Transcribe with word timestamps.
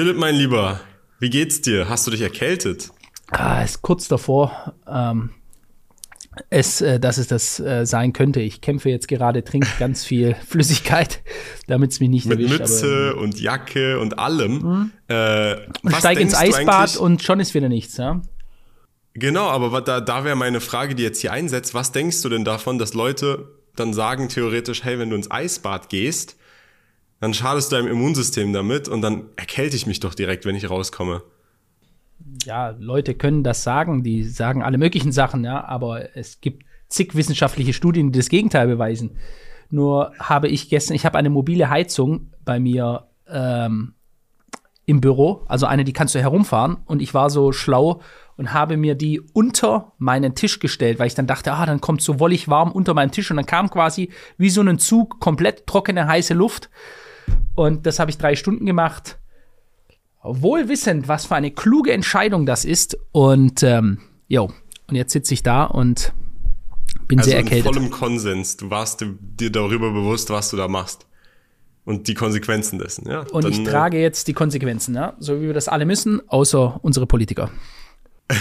Philipp, 0.00 0.16
mein 0.16 0.34
Lieber, 0.34 0.80
wie 1.18 1.28
geht's 1.28 1.60
dir? 1.60 1.90
Hast 1.90 2.06
du 2.06 2.10
dich 2.10 2.22
erkältet? 2.22 2.88
Ah, 3.32 3.62
ist 3.62 3.82
kurz 3.82 4.08
davor. 4.08 4.72
Ähm, 4.88 5.28
es, 6.48 6.80
äh, 6.80 6.98
dass 6.98 7.18
es 7.18 7.26
das 7.26 7.60
äh, 7.60 7.84
sein 7.84 8.14
könnte. 8.14 8.40
Ich 8.40 8.62
kämpfe 8.62 8.88
jetzt 8.88 9.08
gerade, 9.08 9.44
trinke 9.44 9.68
ganz 9.78 10.02
viel 10.02 10.34
Flüssigkeit, 10.48 11.20
damit 11.66 11.90
es 11.92 12.00
mich 12.00 12.08
nicht 12.08 12.24
Mit 12.24 12.38
erwischt. 12.38 12.60
Mütze 12.60 13.14
und 13.14 13.38
Jacke 13.38 14.00
und 14.00 14.18
allem. 14.18 14.52
Mhm. 14.52 14.90
Äh, 15.08 15.56
und 15.82 15.94
steige 15.94 16.22
ins 16.22 16.34
Eisbad 16.34 16.96
und 16.96 17.22
schon 17.22 17.38
ist 17.38 17.52
wieder 17.52 17.68
nichts. 17.68 17.98
Ja? 17.98 18.22
Genau, 19.12 19.48
aber 19.48 19.82
da, 19.82 20.00
da 20.00 20.24
wäre 20.24 20.34
meine 20.34 20.62
Frage, 20.62 20.94
die 20.94 21.02
jetzt 21.02 21.20
hier 21.20 21.34
einsetzt. 21.34 21.74
Was 21.74 21.92
denkst 21.92 22.22
du 22.22 22.30
denn 22.30 22.46
davon, 22.46 22.78
dass 22.78 22.94
Leute 22.94 23.50
dann 23.76 23.92
sagen 23.92 24.30
theoretisch, 24.30 24.82
hey, 24.82 24.98
wenn 24.98 25.10
du 25.10 25.16
ins 25.16 25.30
Eisbad 25.30 25.90
gehst, 25.90 26.36
dann 27.20 27.34
schadest 27.34 27.70
du 27.70 27.76
deinem 27.76 27.88
Immunsystem 27.88 28.52
damit 28.52 28.88
und 28.88 29.02
dann 29.02 29.24
erkälte 29.36 29.76
ich 29.76 29.86
mich 29.86 30.00
doch 30.00 30.14
direkt, 30.14 30.46
wenn 30.46 30.56
ich 30.56 30.68
rauskomme. 30.68 31.22
ja, 32.44 32.74
Leute 32.78 33.14
können 33.14 33.44
das 33.44 33.62
sagen, 33.62 34.02
die 34.02 34.24
sagen 34.24 34.62
alle 34.62 34.78
möglichen 34.78 35.12
Sachen, 35.12 35.44
ja, 35.44 35.64
aber 35.64 36.16
es 36.16 36.40
gibt 36.40 36.64
zig 36.88 37.14
wissenschaftliche 37.14 37.72
Studien, 37.72 38.12
die 38.12 38.18
das 38.18 38.28
Gegenteil 38.28 38.66
beweisen. 38.66 39.16
Nur 39.70 40.12
habe 40.18 40.48
ich 40.48 40.68
gestern, 40.68 40.94
ich 40.94 41.06
habe 41.06 41.18
eine 41.18 41.30
mobile 41.30 41.70
Heizung 41.70 42.32
bei 42.44 42.58
mir 42.58 43.06
ähm, 43.28 43.94
im 44.86 45.00
Büro, 45.00 45.44
also 45.46 45.66
eine, 45.66 45.84
die 45.84 45.92
kannst 45.92 46.14
du 46.14 46.20
herumfahren 46.20 46.78
und 46.86 47.00
ich 47.00 47.14
war 47.14 47.30
so 47.30 47.52
schlau 47.52 48.00
und 48.36 48.52
habe 48.52 48.76
mir 48.76 48.94
die 48.96 49.20
unter 49.20 49.92
meinen 49.98 50.34
Tisch 50.34 50.58
gestellt, 50.58 50.98
weil 50.98 51.06
ich 51.06 51.14
dann 51.14 51.28
dachte, 51.28 51.52
ah, 51.52 51.66
dann 51.66 51.80
kommt 51.80 52.02
so 52.02 52.18
wollig 52.18 52.48
warm 52.48 52.72
unter 52.72 52.94
meinen 52.94 53.12
Tisch 53.12 53.30
und 53.30 53.36
dann 53.36 53.46
kam 53.46 53.70
quasi 53.70 54.10
wie 54.38 54.50
so 54.50 54.62
ein 54.62 54.78
Zug 54.78 55.20
komplett 55.20 55.66
trockene, 55.66 56.08
heiße 56.08 56.34
Luft 56.34 56.70
und 57.54 57.86
das 57.86 57.98
habe 57.98 58.10
ich 58.10 58.18
drei 58.18 58.36
Stunden 58.36 58.66
gemacht 58.66 59.16
wohl 60.22 60.68
wissend, 60.68 61.08
was 61.08 61.24
für 61.24 61.34
eine 61.34 61.50
kluge 61.50 61.92
Entscheidung 61.92 62.44
das 62.44 62.66
ist. 62.66 62.98
Und 63.10 63.62
ähm, 63.62 64.00
jo, 64.28 64.52
und 64.86 64.94
jetzt 64.94 65.12
sitze 65.12 65.32
ich 65.32 65.42
da 65.42 65.64
und 65.64 66.12
bin 67.08 67.18
Also 67.20 67.30
sehr 67.30 67.40
in 67.40 67.46
erkältet. 67.46 67.74
vollem 67.74 67.90
Konsens. 67.90 68.58
Du 68.58 68.68
warst 68.70 69.00
dir- 69.00 69.50
darüber 69.50 69.90
bewusst, 69.92 70.28
was 70.28 70.50
du 70.50 70.58
da 70.58 70.68
machst. 70.68 71.06
Und 71.86 72.06
die 72.06 72.12
Konsequenzen 72.14 72.78
dessen, 72.78 73.08
ja. 73.08 73.20
Und 73.32 73.44
Dann, 73.44 73.52
ich 73.52 73.60
äh, 73.60 73.64
trage 73.64 73.98
jetzt 73.98 74.28
die 74.28 74.34
Konsequenzen, 74.34 74.94
ja? 74.94 75.14
so 75.18 75.40
wie 75.40 75.46
wir 75.46 75.54
das 75.54 75.68
alle 75.68 75.86
müssen, 75.86 76.20
außer 76.28 76.78
unsere 76.82 77.06
Politiker. 77.06 77.50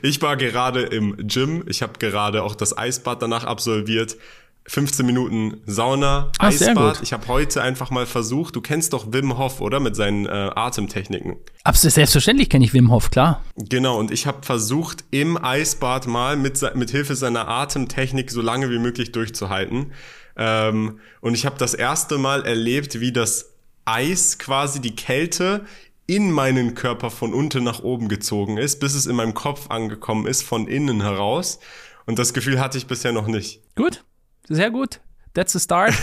Ich 0.00 0.22
war 0.22 0.36
gerade 0.36 0.82
im 0.82 1.16
Gym. 1.26 1.64
Ich 1.66 1.82
habe 1.82 1.94
gerade 1.98 2.42
auch 2.42 2.54
das 2.54 2.76
Eisbad 2.76 3.20
danach 3.20 3.44
absolviert. 3.44 4.16
15 4.66 5.04
Minuten 5.04 5.60
Sauna, 5.66 6.30
sehr 6.50 6.70
Eisbad. 6.70 7.02
Ich 7.02 7.12
habe 7.12 7.26
heute 7.28 7.62
einfach 7.62 7.90
mal 7.90 8.06
versucht, 8.06 8.54
du 8.54 8.60
kennst 8.60 8.92
doch 8.92 9.12
Wim 9.12 9.36
Hof, 9.36 9.60
oder? 9.60 9.80
Mit 9.80 9.96
seinen 9.96 10.26
äh, 10.26 10.50
Atemtechniken. 10.54 11.36
Absolut 11.64 11.94
selbstverständlich 11.94 12.48
kenne 12.48 12.64
ich 12.64 12.72
Wim 12.72 12.90
Hof, 12.90 13.10
klar. 13.10 13.42
Genau, 13.56 13.98
und 13.98 14.10
ich 14.10 14.26
habe 14.26 14.42
versucht, 14.42 15.04
im 15.10 15.42
Eisbad 15.42 16.06
mal 16.06 16.36
mit, 16.36 16.60
mit 16.74 16.90
Hilfe 16.90 17.16
seiner 17.16 17.48
Atemtechnik 17.48 18.30
so 18.30 18.40
lange 18.40 18.70
wie 18.70 18.78
möglich 18.78 19.12
durchzuhalten. 19.12 19.92
Ähm, 20.36 21.00
und 21.20 21.34
ich 21.34 21.44
habe 21.44 21.58
das 21.58 21.74
erste 21.74 22.18
Mal 22.18 22.46
erlebt, 22.46 23.00
wie 23.00 23.12
das 23.12 23.52
Eis 23.84 24.38
quasi 24.38 24.80
die 24.80 24.94
Kälte 24.94 25.64
in 26.06 26.30
meinen 26.30 26.74
Körper 26.74 27.10
von 27.10 27.32
unten 27.32 27.64
nach 27.64 27.82
oben 27.82 28.08
gezogen 28.08 28.58
ist, 28.58 28.80
bis 28.80 28.94
es 28.94 29.06
in 29.06 29.16
meinem 29.16 29.34
Kopf 29.34 29.70
angekommen 29.70 30.26
ist, 30.26 30.42
von 30.42 30.68
innen 30.68 31.00
heraus. 31.00 31.58
Und 32.06 32.18
das 32.18 32.34
Gefühl 32.34 32.60
hatte 32.60 32.78
ich 32.78 32.86
bisher 32.86 33.12
noch 33.12 33.26
nicht. 33.26 33.60
Gut, 33.76 34.04
sehr 34.48 34.70
gut. 34.70 35.00
That's 35.34 35.56
a 35.56 35.60
start. 35.60 35.94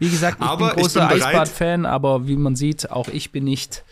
Wie 0.00 0.10
gesagt, 0.10 0.38
ich 0.40 0.58
bin 0.58 0.68
großer. 0.68 1.08
Eisbad-Fan, 1.08 1.86
aber 1.86 2.26
wie 2.26 2.36
man 2.36 2.56
sieht, 2.56 2.90
auch 2.90 3.08
ich 3.08 3.30
bin 3.30 3.44
nicht, 3.44 3.84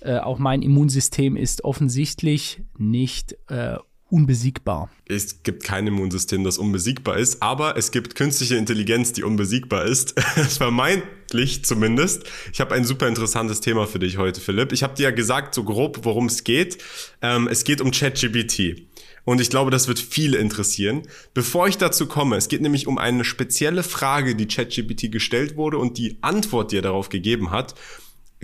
äh, 0.00 0.18
auch 0.18 0.38
mein 0.38 0.62
Immunsystem 0.62 1.36
ist 1.36 1.62
offensichtlich 1.64 2.62
nicht 2.76 3.36
äh, 3.48 3.76
unbesiegbar. 4.10 4.90
Es 5.06 5.42
gibt 5.42 5.64
kein 5.64 5.86
Immunsystem, 5.86 6.44
das 6.44 6.58
unbesiegbar 6.58 7.16
ist, 7.16 7.42
aber 7.42 7.76
es 7.76 7.90
gibt 7.90 8.14
künstliche 8.14 8.56
Intelligenz, 8.56 9.12
die 9.12 9.22
unbesiegbar 9.22 9.84
ist. 9.84 10.18
Vermeintlich 10.58 11.64
zumindest. 11.64 12.24
Ich 12.52 12.60
habe 12.60 12.74
ein 12.74 12.84
super 12.84 13.08
interessantes 13.08 13.60
Thema 13.60 13.86
für 13.86 13.98
dich 13.98 14.16
heute, 14.16 14.40
Philipp. 14.40 14.72
Ich 14.72 14.82
habe 14.82 14.94
dir 14.94 15.04
ja 15.04 15.10
gesagt, 15.10 15.54
so 15.54 15.64
grob, 15.64 16.00
worum 16.02 16.26
es 16.26 16.44
geht. 16.44 16.78
Ähm, 17.22 17.48
es 17.48 17.64
geht 17.64 17.80
um 17.80 17.90
ChatGPT. 17.90 18.86
Und 19.24 19.40
ich 19.40 19.50
glaube, 19.50 19.70
das 19.70 19.88
wird 19.88 19.98
viele 19.98 20.38
interessieren. 20.38 21.02
Bevor 21.32 21.66
ich 21.66 21.78
dazu 21.78 22.06
komme, 22.06 22.36
es 22.36 22.48
geht 22.48 22.60
nämlich 22.60 22.86
um 22.86 22.98
eine 22.98 23.24
spezielle 23.24 23.82
Frage, 23.82 24.34
die 24.34 24.46
ChatGPT 24.46 25.10
gestellt 25.10 25.56
wurde 25.56 25.78
und 25.78 25.96
die 25.96 26.18
Antwort, 26.20 26.72
die 26.72 26.78
er 26.78 26.82
darauf 26.82 27.08
gegeben 27.08 27.50
hat. 27.50 27.74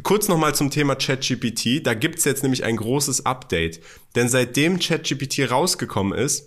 Kurz 0.03 0.29
nochmal 0.29 0.55
zum 0.55 0.71
Thema 0.71 0.95
ChatGPT. 0.95 1.87
Da 1.87 1.95
gibt's 1.95 2.25
jetzt 2.25 2.43
nämlich 2.43 2.65
ein 2.65 2.77
großes 2.77 3.27
Update. 3.27 3.81
Denn 4.15 4.29
seitdem 4.29 4.79
ChatGPT 4.79 5.51
rausgekommen 5.51 6.19
ist, 6.19 6.47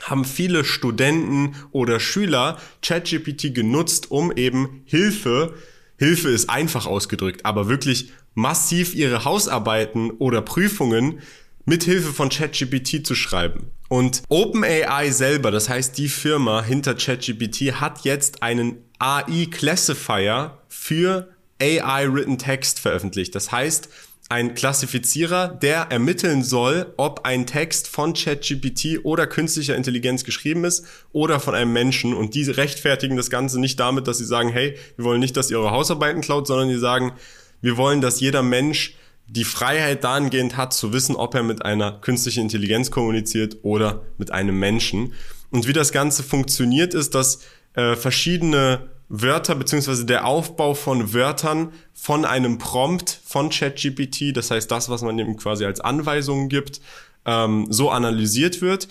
haben 0.00 0.24
viele 0.24 0.64
Studenten 0.64 1.54
oder 1.70 2.00
Schüler 2.00 2.58
ChatGPT 2.82 3.54
genutzt, 3.54 4.10
um 4.10 4.32
eben 4.32 4.82
Hilfe, 4.84 5.54
Hilfe 5.98 6.30
ist 6.30 6.50
einfach 6.50 6.86
ausgedrückt, 6.86 7.44
aber 7.46 7.68
wirklich 7.68 8.10
massiv 8.34 8.94
ihre 8.94 9.24
Hausarbeiten 9.24 10.10
oder 10.10 10.42
Prüfungen 10.42 11.20
mit 11.64 11.84
Hilfe 11.84 12.12
von 12.12 12.28
ChatGPT 12.28 13.06
zu 13.06 13.14
schreiben. 13.14 13.70
Und 13.88 14.22
OpenAI 14.28 15.10
selber, 15.10 15.50
das 15.50 15.68
heißt 15.68 15.98
die 15.98 16.08
Firma 16.08 16.62
hinter 16.62 16.94
ChatGPT, 16.94 17.80
hat 17.80 18.04
jetzt 18.04 18.42
einen 18.42 18.78
AI-Classifier 18.98 20.58
für 20.68 21.28
AI-Written 21.60 22.38
Text 22.38 22.80
veröffentlicht. 22.80 23.34
Das 23.34 23.52
heißt, 23.52 23.88
ein 24.28 24.54
Klassifizierer, 24.54 25.48
der 25.48 25.88
ermitteln 25.90 26.42
soll, 26.42 26.94
ob 26.96 27.26
ein 27.26 27.46
Text 27.46 27.86
von 27.86 28.14
ChatGPT 28.14 29.00
oder 29.04 29.26
künstlicher 29.26 29.76
Intelligenz 29.76 30.24
geschrieben 30.24 30.64
ist 30.64 30.86
oder 31.12 31.38
von 31.38 31.54
einem 31.54 31.74
Menschen. 31.74 32.14
Und 32.14 32.34
die 32.34 32.50
rechtfertigen 32.50 33.18
das 33.18 33.28
Ganze 33.28 33.60
nicht 33.60 33.78
damit, 33.78 34.08
dass 34.08 34.16
sie 34.16 34.24
sagen, 34.24 34.48
hey, 34.48 34.78
wir 34.96 35.04
wollen 35.04 35.20
nicht, 35.20 35.36
dass 35.36 35.50
ihr 35.50 35.58
eure 35.58 35.72
Hausarbeiten 35.72 36.22
klaut, 36.22 36.46
sondern 36.46 36.70
die 36.70 36.78
sagen, 36.78 37.12
wir 37.60 37.76
wollen, 37.76 38.00
dass 38.00 38.20
jeder 38.20 38.42
Mensch 38.42 38.96
die 39.26 39.44
Freiheit 39.44 40.04
dahingehend 40.04 40.56
hat, 40.56 40.72
zu 40.72 40.92
wissen, 40.92 41.16
ob 41.16 41.34
er 41.34 41.42
mit 41.42 41.64
einer 41.64 41.92
künstlichen 41.92 42.42
Intelligenz 42.42 42.90
kommuniziert 42.90 43.58
oder 43.62 44.02
mit 44.18 44.30
einem 44.30 44.58
Menschen. 44.58 45.14
Und 45.50 45.66
wie 45.66 45.72
das 45.72 45.92
Ganze 45.92 46.22
funktioniert, 46.22 46.94
ist, 46.94 47.14
dass 47.14 47.40
äh, 47.74 47.96
verschiedene 47.96 48.90
Wörter 49.08 49.54
beziehungsweise 49.54 50.06
der 50.06 50.26
Aufbau 50.26 50.74
von 50.74 51.12
Wörtern 51.12 51.72
von 51.92 52.24
einem 52.24 52.58
Prompt 52.58 53.20
von 53.24 53.50
ChatGPT, 53.50 54.34
das 54.34 54.50
heißt 54.50 54.70
das, 54.70 54.88
was 54.88 55.02
man 55.02 55.18
ihm 55.18 55.36
quasi 55.36 55.66
als 55.66 55.80
Anweisungen 55.80 56.48
gibt, 56.48 56.80
ähm, 57.26 57.66
so 57.68 57.90
analysiert 57.90 58.62
wird. 58.62 58.88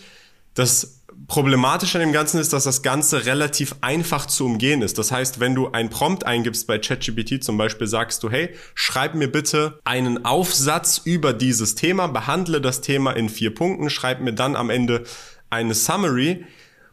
Das 0.53 1.00
Problematische 1.27 1.97
an 1.97 2.05
dem 2.05 2.13
Ganzen 2.13 2.39
ist, 2.39 2.53
dass 2.53 2.63
das 2.63 2.81
Ganze 2.81 3.25
relativ 3.25 3.75
einfach 3.81 4.25
zu 4.25 4.45
umgehen 4.45 4.81
ist. 4.81 4.97
Das 4.97 5.11
heißt, 5.11 5.39
wenn 5.39 5.55
du 5.55 5.71
ein 5.71 5.89
Prompt 5.89 6.25
eingibst 6.25 6.67
bei 6.67 6.77
ChatGPT, 6.77 7.43
zum 7.43 7.57
Beispiel 7.57 7.87
sagst 7.87 8.23
du, 8.23 8.29
hey, 8.29 8.55
schreib 8.75 9.15
mir 9.15 9.31
bitte 9.31 9.79
einen 9.83 10.25
Aufsatz 10.25 11.01
über 11.03 11.33
dieses 11.33 11.75
Thema, 11.75 12.07
behandle 12.07 12.61
das 12.61 12.81
Thema 12.81 13.11
in 13.11 13.29
vier 13.29 13.53
Punkten, 13.53 13.89
schreib 13.89 14.21
mir 14.21 14.33
dann 14.33 14.55
am 14.55 14.69
Ende 14.69 15.03
eine 15.49 15.73
Summary 15.73 16.45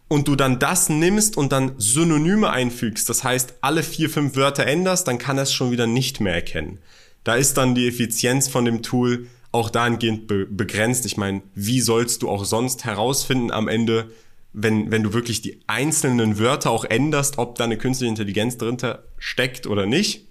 und 0.09 0.27
du 0.27 0.37
dann 0.37 0.59
das 0.59 0.89
nimmst 0.89 1.37
und 1.37 1.53
dann 1.53 1.75
Synonyme 1.79 2.51
einfügst, 2.51 3.09
das 3.09 3.25
heißt, 3.25 3.55
alle 3.61 3.83
vier, 3.83 4.11
fünf 4.11 4.37
Wörter 4.37 4.67
änderst, 4.67 5.07
dann 5.07 5.19
kann 5.19 5.37
er 5.37 5.43
es 5.45 5.53
schon 5.53 5.71
wieder 5.71 5.87
nicht 5.87 6.21
mehr 6.21 6.35
erkennen. 6.35 6.79
Da 7.25 7.35
ist 7.35 7.59
dann 7.59 7.75
die 7.75 7.87
Effizienz 7.87 8.49
von 8.49 8.65
dem 8.65 8.83
Tool 8.83 9.27
auch 9.59 9.71
dahingehend 9.71 10.27
be 10.27 10.47
begrenzt. 10.47 11.05
Ich 11.07 11.17
meine, 11.17 11.43
wie 11.55 11.81
sollst 11.81 12.23
du 12.23 12.29
auch 12.29 12.45
sonst 12.45 12.85
herausfinden 12.85 13.51
am 13.51 13.69
Ende, 13.69 14.11
wenn, 14.53 14.91
wenn 14.91 15.03
du 15.03 15.13
wirklich 15.13 15.43
die 15.43 15.61
einzelnen 15.67 16.39
Wörter 16.39 16.71
auch 16.71 16.85
änderst, 16.85 17.39
ob 17.39 17.57
da 17.57 17.65
eine 17.65 17.77
künstliche 17.79 18.11
Intelligenz 18.11 18.57
dahinter 18.57 19.05
steckt 19.19 19.67
oder 19.67 19.87
nicht? 19.87 20.28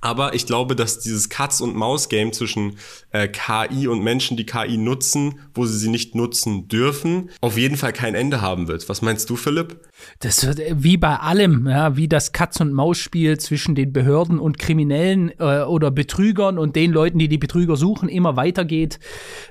Aber 0.00 0.34
ich 0.34 0.46
glaube, 0.46 0.76
dass 0.76 1.00
dieses 1.00 1.28
Katz- 1.28 1.60
und 1.60 1.74
Maus-Game 1.74 2.32
zwischen 2.32 2.76
äh, 3.10 3.28
KI 3.28 3.88
und 3.88 4.02
Menschen, 4.02 4.36
die 4.36 4.46
KI 4.46 4.76
nutzen, 4.76 5.40
wo 5.54 5.66
sie 5.66 5.78
sie 5.78 5.88
nicht 5.88 6.14
nutzen 6.14 6.68
dürfen, 6.68 7.30
auf 7.40 7.56
jeden 7.56 7.76
Fall 7.76 7.92
kein 7.92 8.14
Ende 8.14 8.40
haben 8.40 8.68
wird. 8.68 8.88
Was 8.88 9.02
meinst 9.02 9.28
du, 9.30 9.36
Philipp? 9.36 9.80
Das 10.20 10.46
wird 10.46 10.60
äh, 10.60 10.74
wie 10.78 10.96
bei 10.96 11.16
allem, 11.16 11.66
ja, 11.68 11.96
wie 11.96 12.08
das 12.08 12.32
Katz-und-Maus-Spiel 12.32 13.38
zwischen 13.38 13.74
den 13.74 13.92
Behörden 13.92 14.38
und 14.38 14.58
Kriminellen 14.58 15.32
äh, 15.38 15.62
oder 15.62 15.90
Betrügern 15.90 16.58
und 16.58 16.76
den 16.76 16.92
Leuten, 16.92 17.18
die 17.18 17.28
die 17.28 17.38
Betrüger 17.38 17.76
suchen, 17.76 18.08
immer 18.08 18.36
weitergeht. 18.36 18.98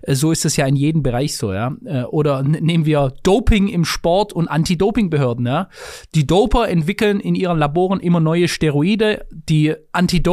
Äh, 0.01 0.15
so 0.15 0.31
ist 0.31 0.45
es 0.45 0.55
ja 0.55 0.65
in 0.65 0.75
jedem 0.75 1.03
Bereich 1.03 1.37
so, 1.37 1.53
ja. 1.53 1.75
Äh, 1.85 2.03
oder 2.03 2.43
nehmen 2.43 2.85
wir 2.85 3.13
Doping 3.23 3.67
im 3.67 3.85
Sport 3.85 4.33
und 4.33 4.47
Anti-Doping-Behörden, 4.47 5.45
ja. 5.45 5.69
Die 6.15 6.25
Doper 6.25 6.69
entwickeln 6.69 7.19
in 7.19 7.35
ihren 7.35 7.57
Laboren 7.57 7.99
immer 7.99 8.19
neue 8.19 8.47
Steroide, 8.47 9.25
die 9.31 9.75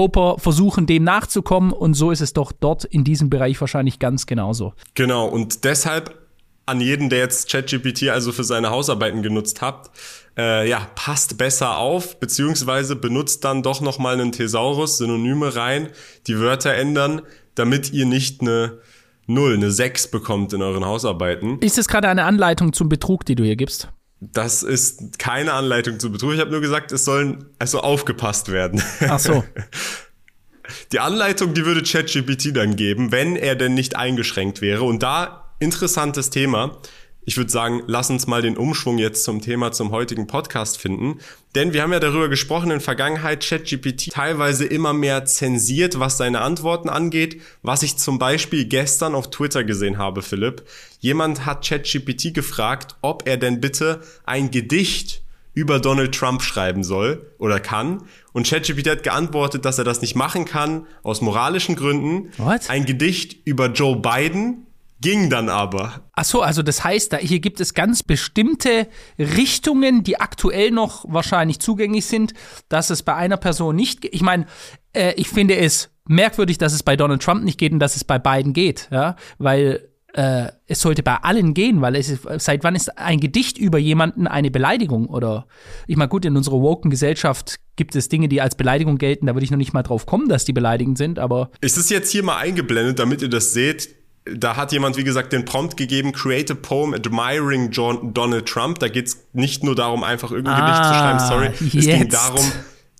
Anti-Doper 0.04 0.36
versuchen 0.38 0.86
dem 0.86 1.04
nachzukommen 1.04 1.72
und 1.72 1.94
so 1.94 2.10
ist 2.10 2.20
es 2.20 2.32
doch 2.32 2.52
dort 2.52 2.84
in 2.84 3.04
diesem 3.04 3.30
Bereich 3.30 3.60
wahrscheinlich 3.60 3.98
ganz 3.98 4.26
genauso. 4.26 4.74
Genau, 4.94 5.26
und 5.26 5.64
deshalb 5.64 6.18
an 6.66 6.80
jeden, 6.80 7.10
der 7.10 7.18
jetzt 7.18 7.50
ChatGPT 7.50 8.08
also 8.08 8.32
für 8.32 8.44
seine 8.44 8.70
Hausarbeiten 8.70 9.22
genutzt 9.22 9.60
hat, 9.60 9.90
äh, 10.36 10.68
ja, 10.68 10.88
passt 10.94 11.36
besser 11.36 11.76
auf, 11.76 12.18
beziehungsweise 12.20 12.96
benutzt 12.96 13.44
dann 13.44 13.62
doch 13.62 13.80
nochmal 13.80 14.14
einen 14.14 14.32
Thesaurus, 14.32 14.98
Synonyme 14.98 15.54
rein, 15.54 15.88
die 16.26 16.38
Wörter 16.38 16.72
ändern, 16.74 17.22
damit 17.54 17.92
ihr 17.92 18.06
nicht 18.06 18.40
eine 18.40 18.78
Null, 19.26 19.54
eine 19.54 19.70
6 19.70 20.08
bekommt 20.08 20.52
in 20.52 20.62
euren 20.62 20.84
Hausarbeiten. 20.84 21.58
Ist 21.60 21.78
es 21.78 21.88
gerade 21.88 22.08
eine 22.08 22.24
Anleitung 22.24 22.72
zum 22.72 22.88
Betrug, 22.88 23.24
die 23.24 23.34
du 23.34 23.44
hier 23.44 23.56
gibst? 23.56 23.88
Das 24.20 24.62
ist 24.62 25.18
keine 25.18 25.52
Anleitung 25.52 26.00
zum 26.00 26.12
Betrug. 26.12 26.32
Ich 26.32 26.40
habe 26.40 26.50
nur 26.50 26.60
gesagt, 26.60 26.92
es 26.92 27.04
sollen 27.04 27.44
also 27.58 27.80
aufgepasst 27.80 28.50
werden. 28.50 28.82
Ach 29.08 29.18
so. 29.18 29.44
Die 30.92 30.98
Anleitung, 30.98 31.52
die 31.52 31.66
würde 31.66 31.82
ChatGPT 31.82 32.56
dann 32.56 32.74
geben, 32.74 33.12
wenn 33.12 33.36
er 33.36 33.54
denn 33.54 33.74
nicht 33.74 33.96
eingeschränkt 33.96 34.62
wäre. 34.62 34.84
Und 34.84 35.02
da 35.02 35.54
interessantes 35.60 36.30
Thema 36.30 36.78
ich 37.26 37.36
würde 37.36 37.50
sagen, 37.50 37.82
lass 37.86 38.10
uns 38.10 38.26
mal 38.26 38.42
den 38.42 38.56
Umschwung 38.56 38.98
jetzt 38.98 39.24
zum 39.24 39.40
Thema 39.40 39.72
zum 39.72 39.90
heutigen 39.90 40.26
Podcast 40.26 40.78
finden. 40.78 41.20
Denn 41.54 41.72
wir 41.72 41.82
haben 41.82 41.92
ja 41.92 42.00
darüber 42.00 42.28
gesprochen 42.28 42.72
in 42.72 42.80
Vergangenheit, 42.80 43.46
ChatGPT 43.46 44.12
teilweise 44.12 44.64
immer 44.64 44.92
mehr 44.92 45.24
zensiert, 45.24 46.00
was 46.00 46.16
seine 46.16 46.40
Antworten 46.40 46.88
angeht. 46.88 47.40
Was 47.62 47.84
ich 47.84 47.96
zum 47.96 48.18
Beispiel 48.18 48.64
gestern 48.64 49.14
auf 49.14 49.30
Twitter 49.30 49.62
gesehen 49.62 49.96
habe, 49.96 50.22
Philipp. 50.22 50.64
Jemand 50.98 51.46
hat 51.46 51.66
ChatGPT 51.66 52.34
gefragt, 52.34 52.96
ob 53.02 53.28
er 53.28 53.36
denn 53.36 53.60
bitte 53.60 54.00
ein 54.24 54.50
Gedicht 54.50 55.22
über 55.52 55.78
Donald 55.78 56.12
Trump 56.12 56.42
schreiben 56.42 56.82
soll 56.82 57.30
oder 57.38 57.60
kann. 57.60 58.02
Und 58.32 58.48
ChatGPT 58.48 58.88
hat 58.88 59.02
geantwortet, 59.04 59.64
dass 59.64 59.78
er 59.78 59.84
das 59.84 60.00
nicht 60.00 60.16
machen 60.16 60.46
kann, 60.46 60.88
aus 61.04 61.20
moralischen 61.20 61.76
Gründen. 61.76 62.32
What? 62.36 62.68
Ein 62.68 62.84
Gedicht 62.84 63.46
über 63.46 63.66
Joe 63.66 63.96
Biden 63.96 64.66
Ging 65.00 65.28
dann 65.28 65.48
aber. 65.48 66.08
Ach 66.14 66.24
so, 66.24 66.42
also 66.42 66.62
das 66.62 66.84
heißt, 66.84 67.12
da 67.12 67.16
hier 67.18 67.40
gibt 67.40 67.60
es 67.60 67.74
ganz 67.74 68.02
bestimmte 68.02 68.88
Richtungen, 69.18 70.02
die 70.02 70.18
aktuell 70.18 70.70
noch 70.70 71.04
wahrscheinlich 71.08 71.60
zugänglich 71.60 72.06
sind, 72.06 72.32
dass 72.68 72.90
es 72.90 73.02
bei 73.02 73.14
einer 73.14 73.36
Person 73.36 73.76
nicht 73.76 74.00
geht. 74.00 74.14
Ich 74.14 74.22
meine, 74.22 74.46
äh, 74.92 75.12
ich 75.14 75.28
finde 75.28 75.56
es 75.56 75.90
merkwürdig, 76.06 76.58
dass 76.58 76.72
es 76.72 76.82
bei 76.82 76.96
Donald 76.96 77.22
Trump 77.22 77.44
nicht 77.44 77.58
geht 77.58 77.72
und 77.72 77.80
dass 77.80 77.96
es 77.96 78.04
bei 78.04 78.18
Biden 78.18 78.52
geht, 78.52 78.88
ja, 78.90 79.16
weil 79.38 79.88
äh, 80.14 80.52
es 80.66 80.80
sollte 80.80 81.02
bei 81.02 81.16
allen 81.16 81.54
gehen, 81.54 81.80
weil 81.80 81.96
es 81.96 82.08
ist, 82.08 82.22
seit 82.38 82.62
wann 82.62 82.76
ist 82.76 82.98
ein 82.98 83.20
Gedicht 83.20 83.58
über 83.58 83.78
jemanden 83.78 84.26
eine 84.26 84.50
Beleidigung 84.50 85.06
oder 85.08 85.46
ich 85.86 85.96
meine 85.96 86.08
gut 86.08 86.24
in 86.24 86.36
unserer 86.36 86.60
woken 86.60 86.90
Gesellschaft 86.90 87.56
gibt 87.76 87.96
es 87.96 88.08
Dinge, 88.08 88.28
die 88.28 88.40
als 88.40 88.54
Beleidigung 88.54 88.98
gelten, 88.98 89.26
da 89.26 89.34
würde 89.34 89.44
ich 89.44 89.50
noch 89.50 89.58
nicht 89.58 89.72
mal 89.72 89.82
drauf 89.82 90.06
kommen, 90.06 90.28
dass 90.28 90.44
die 90.44 90.52
beleidigend 90.52 90.98
sind, 90.98 91.18
aber 91.18 91.50
ist 91.60 91.76
es 91.76 91.90
jetzt 91.90 92.10
hier 92.10 92.22
mal 92.22 92.36
eingeblendet, 92.36 92.98
damit 93.00 93.22
ihr 93.22 93.28
das 93.28 93.52
seht? 93.52 94.03
Da 94.24 94.56
hat 94.56 94.72
jemand, 94.72 94.96
wie 94.96 95.04
gesagt, 95.04 95.32
den 95.32 95.44
Prompt 95.44 95.76
gegeben, 95.76 96.12
create 96.12 96.50
a 96.50 96.54
poem 96.54 96.94
admiring 96.94 97.70
John, 97.70 98.14
Donald 98.14 98.46
Trump. 98.46 98.78
Da 98.78 98.88
geht's 98.88 99.26
nicht 99.32 99.62
nur 99.62 99.74
darum, 99.74 100.02
einfach 100.02 100.30
irgendein 100.30 100.62
ah, 100.62 100.66
Gedicht 100.66 100.84
zu 100.84 100.94
schreiben, 100.94 101.20
sorry. 101.20 101.68
Es 101.78 101.84
jetzt. 101.84 101.98
ging 101.98 102.08
darum, 102.08 102.52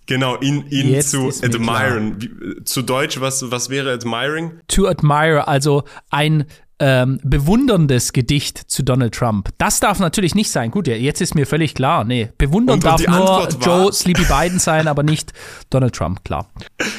genau, 0.05 0.39
ihn, 0.39 0.67
ihn 0.69 1.01
zu 1.01 1.29
admiren. 1.29 2.21
Wie, 2.21 2.63
zu 2.63 2.83
Deutsch, 2.83 3.19
was, 3.19 3.49
was 3.49 3.69
wäre 3.69 3.91
admiring? 3.91 4.59
To 4.67 4.87
admire, 4.87 5.47
also 5.47 5.83
ein 6.11 6.45
ähm, 6.79 7.19
bewunderndes 7.23 8.11
Gedicht 8.11 8.57
zu 8.69 8.83
Donald 8.83 9.13
Trump. 9.15 9.49
Das 9.57 9.79
darf 9.79 9.99
natürlich 9.99 10.35
nicht 10.35 10.51
sein. 10.51 10.71
Gut, 10.71 10.87
ja, 10.87 10.95
jetzt 10.95 11.21
ist 11.21 11.33
mir 11.33 11.45
völlig 11.45 11.73
klar. 11.73 12.03
Nee, 12.03 12.31
bewundern 12.37 12.75
und, 12.75 12.83
darf 12.83 12.99
und 12.99 13.11
nur 13.11 13.19
war, 13.19 13.49
Joe 13.49 13.93
Sleepy 13.93 14.25
Biden 14.25 14.59
sein, 14.59 14.87
aber 14.87 15.03
nicht 15.03 15.31
Donald 15.69 15.95
Trump, 15.95 16.25
klar. 16.25 16.49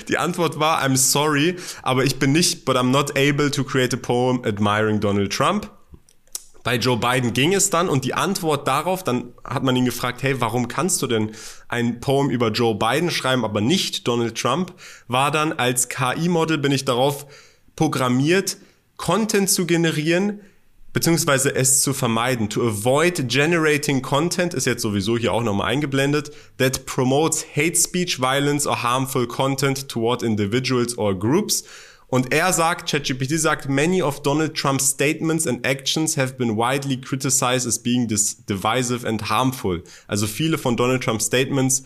Die 0.08 0.16
Antwort 0.16 0.58
war, 0.58 0.82
I'm 0.82 0.96
sorry, 0.96 1.56
aber 1.82 2.04
ich 2.04 2.18
bin 2.18 2.32
nicht, 2.32 2.64
but 2.64 2.76
I'm 2.76 2.90
not 2.90 3.10
able 3.18 3.50
to 3.50 3.64
create 3.64 3.92
a 3.92 3.98
poem 3.98 4.42
admiring 4.44 5.00
Donald 5.00 5.32
Trump. 5.32 5.70
Bei 6.64 6.76
Joe 6.76 6.96
Biden 6.96 7.32
ging 7.32 7.54
es 7.54 7.70
dann 7.70 7.88
und 7.88 8.04
die 8.04 8.14
Antwort 8.14 8.66
darauf, 8.66 9.04
dann 9.04 9.34
hat 9.44 9.62
man 9.62 9.76
ihn 9.76 9.84
gefragt, 9.84 10.22
hey, 10.24 10.40
warum 10.40 10.66
kannst 10.66 11.00
du 11.00 11.06
denn 11.06 11.30
ein 11.68 12.00
Poem 12.00 12.28
über 12.28 12.50
Joe 12.50 12.74
Biden 12.74 13.10
schreiben, 13.10 13.44
aber 13.44 13.60
nicht 13.60 14.08
Donald 14.08 14.36
Trump, 14.36 14.74
war 15.06 15.30
dann 15.30 15.52
als 15.52 15.88
KI-Model 15.88 16.58
bin 16.58 16.72
ich 16.72 16.84
darauf 16.84 17.26
programmiert, 17.76 18.56
Content 18.96 19.50
zu 19.50 19.66
generieren, 19.66 20.40
beziehungsweise 20.92 21.54
es 21.54 21.82
zu 21.82 21.92
vermeiden. 21.92 22.48
To 22.48 22.66
avoid 22.66 23.28
generating 23.28 24.00
content 24.00 24.54
ist 24.54 24.64
jetzt 24.64 24.80
sowieso 24.80 25.18
hier 25.18 25.32
auch 25.32 25.42
nochmal 25.42 25.66
eingeblendet, 25.66 26.30
that 26.56 26.86
promotes 26.86 27.44
hate 27.54 27.76
speech, 27.76 28.18
violence 28.18 28.66
or 28.66 28.82
harmful 28.82 29.26
content 29.26 29.88
toward 29.88 30.22
individuals 30.22 30.96
or 30.96 31.14
groups. 31.14 31.64
Und 32.08 32.32
er 32.32 32.52
sagt, 32.52 32.88
ChatGPT 32.88 33.38
sagt, 33.38 33.68
many 33.68 34.00
of 34.00 34.22
Donald 34.22 34.54
Trump's 34.54 34.90
statements 34.90 35.46
and 35.46 35.66
actions 35.66 36.16
have 36.16 36.38
been 36.38 36.56
widely 36.56 37.00
criticized 37.00 37.66
as 37.66 37.78
being 37.82 38.06
divisive 38.08 39.06
and 39.06 39.28
harmful. 39.28 39.82
Also 40.06 40.26
viele 40.26 40.56
von 40.56 40.76
Donald 40.76 41.02
Trumps 41.02 41.26
Statements 41.26 41.82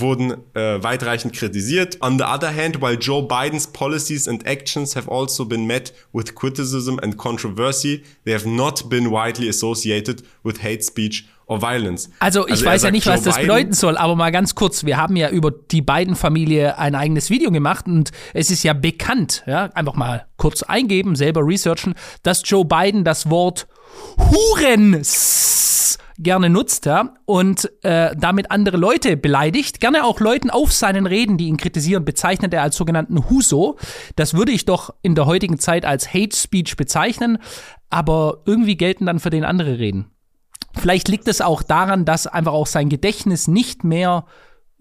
wurden 0.00 0.32
äh, 0.54 0.82
weitreichend 0.82 1.34
kritisiert. 1.34 1.98
On 2.00 2.18
the 2.18 2.24
other 2.24 2.54
hand, 2.54 2.80
while 2.80 2.96
Joe 2.98 3.22
Biden's 3.22 3.66
policies 3.66 4.26
and 4.26 4.46
actions 4.46 4.96
have 4.96 5.08
also 5.10 5.44
been 5.44 5.66
met 5.66 5.92
with 6.12 6.34
criticism 6.34 6.98
and 7.02 7.16
controversy, 7.18 8.02
they 8.24 8.32
have 8.32 8.48
not 8.48 8.88
been 8.88 9.10
widely 9.10 9.48
associated 9.48 10.22
with 10.42 10.62
hate 10.62 10.82
speech 10.82 11.26
or 11.46 11.60
violence. 11.60 12.08
Also 12.20 12.46
ich 12.46 12.52
also 12.52 12.66
weiß 12.66 12.82
ja 12.84 12.90
nicht, 12.90 13.06
Joe 13.06 13.14
was 13.14 13.22
das 13.22 13.36
Biden 13.36 13.48
bedeuten 13.48 13.72
soll, 13.74 13.96
aber 13.98 14.16
mal 14.16 14.32
ganz 14.32 14.54
kurz, 14.54 14.84
wir 14.84 14.96
haben 14.96 15.16
ja 15.16 15.28
über 15.28 15.50
die 15.50 15.82
beiden 15.82 16.16
Familie 16.16 16.78
ein 16.78 16.94
eigenes 16.94 17.28
Video 17.28 17.50
gemacht 17.50 17.86
und 17.86 18.10
es 18.32 18.50
ist 18.50 18.62
ja 18.62 18.72
bekannt, 18.72 19.44
ja, 19.46 19.64
einfach 19.74 19.94
mal 19.94 20.26
kurz 20.38 20.62
eingeben, 20.62 21.16
selber 21.16 21.46
researchen, 21.46 21.94
dass 22.22 22.42
Joe 22.44 22.64
Biden 22.64 23.04
das 23.04 23.28
Wort 23.28 23.66
Huren 24.16 25.04
gerne 26.22 26.50
nutzt 26.50 26.86
ja, 26.86 27.14
und 27.24 27.70
äh, 27.82 28.14
damit 28.16 28.50
andere 28.50 28.76
Leute 28.76 29.16
beleidigt, 29.16 29.80
gerne 29.80 30.04
auch 30.04 30.20
Leuten 30.20 30.50
auf 30.50 30.72
seinen 30.72 31.06
Reden, 31.06 31.36
die 31.36 31.48
ihn 31.48 31.56
kritisieren, 31.56 32.04
bezeichnet 32.04 32.54
er 32.54 32.62
als 32.62 32.76
sogenannten 32.76 33.28
Huso. 33.28 33.78
Das 34.16 34.34
würde 34.34 34.52
ich 34.52 34.64
doch 34.64 34.94
in 35.02 35.14
der 35.14 35.26
heutigen 35.26 35.58
Zeit 35.58 35.84
als 35.84 36.12
Hate 36.12 36.36
Speech 36.36 36.76
bezeichnen, 36.76 37.38
aber 37.90 38.42
irgendwie 38.46 38.76
gelten 38.76 39.06
dann 39.06 39.20
für 39.20 39.30
den 39.30 39.44
andere 39.44 39.78
Reden. 39.78 40.06
Vielleicht 40.78 41.08
liegt 41.08 41.28
es 41.28 41.40
auch 41.40 41.62
daran, 41.62 42.04
dass 42.04 42.26
einfach 42.26 42.52
auch 42.52 42.66
sein 42.66 42.88
Gedächtnis 42.88 43.46
nicht 43.46 43.84
mehr 43.84 44.24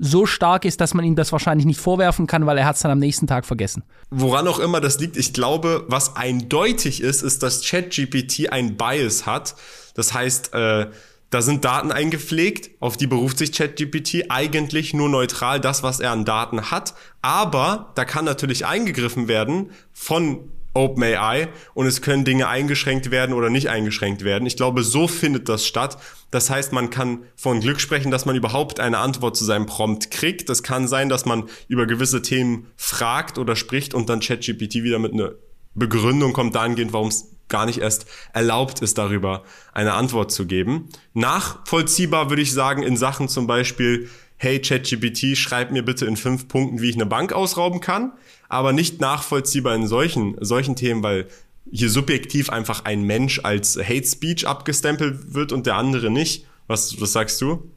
so 0.04 0.26
stark 0.26 0.66
ist, 0.66 0.82
dass 0.82 0.96
man 0.96 1.06
ihm 1.06 1.16
das 1.16 1.32
wahrscheinlich 1.32 1.68
nicht 1.68 1.80
vorwerfen 1.80 2.26
kann, 2.26 2.48
weil 2.48 2.58
er 2.58 2.66
hat 2.66 2.76
es 2.76 2.82
dann 2.82 2.92
am 2.92 2.98
nächsten 2.98 3.28
Tag 3.28 3.46
vergessen. 3.46 3.84
Woran 4.10 4.48
auch 4.48 4.58
immer 4.58 4.82
das 4.82 5.00
liegt, 5.00 5.16
ich 5.16 5.32
glaube, 5.32 5.86
was 5.90 6.16
eindeutig 6.16 7.02
ist, 7.02 7.22
ist, 7.22 7.44
dass 7.44 7.62
ChatGPT 7.64 8.52
ein 8.52 8.78
Bias 8.78 9.28
hat. 9.28 9.56
Das 9.94 10.14
heißt, 10.14 10.56
äh, 10.56 10.88
da 11.32 11.42
sind 11.42 11.64
Daten 11.64 11.92
eingepflegt, 11.92 12.72
auf 12.82 12.98
die 12.98 13.08
beruft 13.08 13.38
sich 13.38 13.54
ChatGPT 13.54 14.26
eigentlich 14.30 14.94
nur 14.94 15.08
neutral 15.08 15.62
das, 15.62 15.82
was 15.82 16.02
er 16.02 16.12
an 16.12 16.26
Daten 16.26 16.72
hat. 16.72 16.94
Aber 17.22 17.94
da 17.96 18.04
kann 18.04 18.26
natürlich 18.26 18.66
eingegriffen 18.66 19.30
werden 19.30 19.72
von 19.94 20.50
OpenAI 20.74 21.48
und 21.74 21.86
es 21.86 22.02
können 22.02 22.26
Dinge 22.26 22.50
eingeschränkt 22.50 23.12
werden 23.12 23.34
oder 23.34 23.50
nicht 23.50 23.70
eingeschränkt 23.70 24.26
werden. 24.26 24.46
Ich 24.46 24.58
glaube, 24.58 24.84
so 24.84 25.08
findet 25.08 25.48
das 25.48 25.66
statt. 25.66 25.98
Das 26.32 26.50
heißt, 26.50 26.74
man 26.74 26.90
kann 26.90 27.20
von 27.38 27.62
Glück 27.62 27.80
sprechen, 27.80 28.12
dass 28.12 28.26
man 28.26 28.36
überhaupt 28.36 28.82
eine 28.82 28.98
Antwort 28.98 29.38
zu 29.38 29.46
seinem 29.46 29.66
Prompt 29.66 30.12
kriegt. 30.12 30.50
Das 30.50 30.64
kann 30.64 30.90
sein, 30.90 31.08
dass 31.08 31.26
man 31.26 31.46
über 31.70 31.86
gewisse 31.86 32.22
Themen 32.22 32.68
fragt 32.76 33.38
oder 33.38 33.56
spricht 33.56 33.94
und 33.94 34.10
dann 34.10 34.20
ChatGPT 34.20 34.84
wieder 34.84 35.00
mit 35.00 35.14
einer 35.14 35.32
Begründung 35.76 36.34
kommt 36.34 36.56
dahingehend, 36.56 36.92
warum 36.92 37.08
es 37.08 37.32
gar 37.52 37.68
nicht 37.68 37.78
erst 37.78 38.08
erlaubt 38.34 38.82
ist, 38.82 38.98
darüber 38.98 39.44
eine 39.74 39.94
Antwort 39.94 40.32
zu 40.32 40.48
geben. 40.48 40.90
Nachvollziehbar 41.14 42.32
würde 42.32 42.42
ich 42.42 42.52
sagen 42.52 42.82
in 42.82 42.98
Sachen 42.98 43.30
zum 43.30 43.46
Beispiel, 43.46 44.10
hey 44.38 44.60
ChatGPT, 44.60 45.38
schreib 45.38 45.72
mir 45.72 45.86
bitte 45.86 46.08
in 46.08 46.18
fünf 46.18 46.48
Punkten, 46.48 46.82
wie 46.82 46.90
ich 46.90 46.96
eine 46.96 47.06
Bank 47.06 47.32
ausrauben 47.32 47.80
kann, 47.80 48.14
aber 48.50 48.74
nicht 48.74 49.00
nachvollziehbar 49.00 49.76
in 49.76 49.86
solchen, 49.86 50.36
solchen 50.40 50.76
Themen, 50.76 51.04
weil 51.04 51.28
hier 51.72 51.92
subjektiv 51.92 52.50
einfach 52.50 52.86
ein 52.86 53.04
Mensch 53.04 53.42
als 53.44 53.78
Hate 53.78 54.08
Speech 54.08 54.48
abgestempelt 54.48 55.36
wird 55.36 55.52
und 55.52 55.68
der 55.68 55.76
andere 55.76 56.10
nicht. 56.10 56.48
Was, 56.72 57.02
was 57.02 57.12
sagst 57.12 57.42
du? 57.42 57.70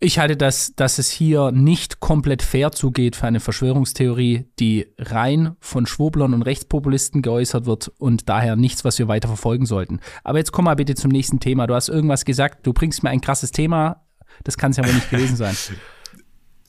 Ich 0.00 0.18
halte 0.18 0.36
das, 0.36 0.72
dass 0.74 0.98
es 0.98 1.08
hier 1.08 1.52
nicht 1.52 2.00
komplett 2.00 2.42
fair 2.42 2.72
zugeht 2.72 3.14
für 3.14 3.28
eine 3.28 3.38
Verschwörungstheorie, 3.38 4.46
die 4.58 4.88
rein 4.98 5.54
von 5.60 5.86
Schwoblern 5.86 6.34
und 6.34 6.42
Rechtspopulisten 6.42 7.22
geäußert 7.22 7.66
wird 7.66 7.92
und 7.98 8.28
daher 8.28 8.56
nichts, 8.56 8.84
was 8.84 8.98
wir 8.98 9.06
weiter 9.06 9.28
verfolgen 9.28 9.66
sollten. 9.66 10.00
Aber 10.24 10.38
jetzt 10.38 10.50
komm 10.50 10.64
mal 10.64 10.74
bitte 10.74 10.96
zum 10.96 11.12
nächsten 11.12 11.38
Thema. 11.38 11.68
Du 11.68 11.76
hast 11.76 11.88
irgendwas 11.88 12.24
gesagt, 12.24 12.66
du 12.66 12.72
bringst 12.72 13.04
mir 13.04 13.10
ein 13.10 13.20
krasses 13.20 13.52
Thema. 13.52 14.04
Das 14.42 14.58
kann 14.58 14.72
es 14.72 14.78
ja 14.78 14.84
wohl 14.84 14.94
nicht 14.94 15.10
gewesen 15.10 15.36
sein. 15.36 15.56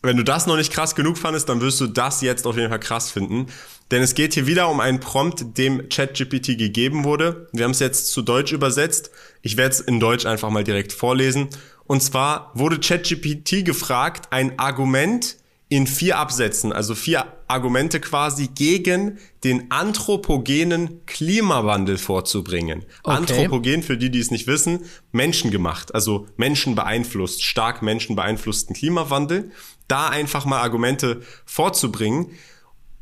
Wenn 0.04 0.18
du 0.18 0.24
das 0.24 0.48
noch 0.48 0.58
nicht 0.58 0.74
krass 0.74 0.96
genug 0.96 1.18
fandest, 1.18 1.48
dann 1.48 1.62
wirst 1.62 1.80
du 1.80 1.88
das 1.88 2.22
jetzt 2.22 2.48
auf 2.48 2.58
jeden 2.58 2.70
Fall 2.70 2.80
krass 2.80 3.12
finden. 3.12 3.48
Denn 3.92 4.02
es 4.02 4.16
geht 4.16 4.34
hier 4.34 4.48
wieder 4.48 4.70
um 4.70 4.80
einen 4.80 5.00
Prompt, 5.00 5.58
dem 5.58 5.90
ChatGPT 5.90 6.58
gegeben 6.58 7.04
wurde. 7.04 7.48
Wir 7.52 7.66
haben 7.66 7.72
es 7.72 7.80
jetzt 7.80 8.08
zu 8.08 8.22
Deutsch 8.22 8.52
übersetzt. 8.52 9.12
Ich 9.42 9.58
werde 9.58 9.76
es 9.76 9.80
in 9.82 10.00
Deutsch 10.00 10.26
einfach 10.26 10.50
mal 10.50 10.64
direkt 10.64 10.94
vorlesen. 10.94 11.50
Und 11.86 12.02
zwar 12.02 12.52
wurde 12.56 12.80
ChatGPT 12.80 13.64
gefragt, 13.66 14.28
ein 14.32 14.58
Argument 14.58 15.38
in 15.72 15.88
vier 15.88 16.18
Absätzen, 16.18 16.74
also 16.74 16.96
vier 16.96 17.26
Argumente 17.48 18.02
quasi 18.02 18.50
gegen 18.54 19.20
den 19.46 19.72
anthropogenen 19.72 21.06
Klimawandel 21.06 21.98
vorzubringen. 21.98 22.86
Okay. 23.04 23.16
Anthropogen, 23.16 23.82
für 23.82 23.98
die, 23.98 24.10
die 24.10 24.20
es 24.20 24.32
nicht 24.32 24.48
wissen, 24.48 24.82
menschengemacht, 25.14 25.96
also 25.96 26.28
Menschen 26.36 26.76
beeinflusst, 26.76 27.46
stark 27.46 27.82
Menschen 27.82 28.18
beeinflussten 28.18 28.76
Klimawandel. 28.76 29.52
Da 29.92 30.08
einfach 30.08 30.46
mal 30.46 30.62
Argumente 30.62 31.22
vorzubringen. 31.46 32.32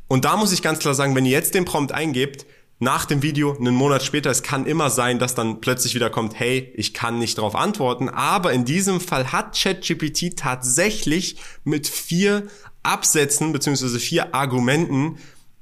Und 0.07 0.25
da 0.25 0.37
muss 0.37 0.51
ich 0.51 0.61
ganz 0.61 0.79
klar 0.79 0.95
sagen, 0.95 1.15
wenn 1.15 1.25
ihr 1.25 1.31
jetzt 1.31 1.53
den 1.53 1.65
Prompt 1.65 1.91
eingebt, 1.91 2.45
nach 2.79 3.05
dem 3.05 3.21
Video, 3.21 3.55
einen 3.55 3.75
Monat 3.75 4.03
später, 4.03 4.31
es 4.31 4.41
kann 4.41 4.65
immer 4.65 4.89
sein, 4.89 5.19
dass 5.19 5.35
dann 5.35 5.59
plötzlich 5.59 5.95
wieder 5.95 6.09
kommt, 6.09 6.39
hey, 6.39 6.71
ich 6.75 6.93
kann 6.93 7.19
nicht 7.19 7.37
darauf 7.37 7.55
antworten. 7.55 8.07
Aber 8.07 8.53
in 8.53 8.63
diesem 8.63 9.01
Fall 9.01 9.31
hat 9.33 9.55
ChatGPT 9.55 10.37
tatsächlich 10.37 11.35
mit 11.65 11.87
vier 11.87 12.47
Absätzen 12.83 13.51
beziehungsweise 13.51 13.99
vier 13.99 14.33
Argumenten 14.33 15.17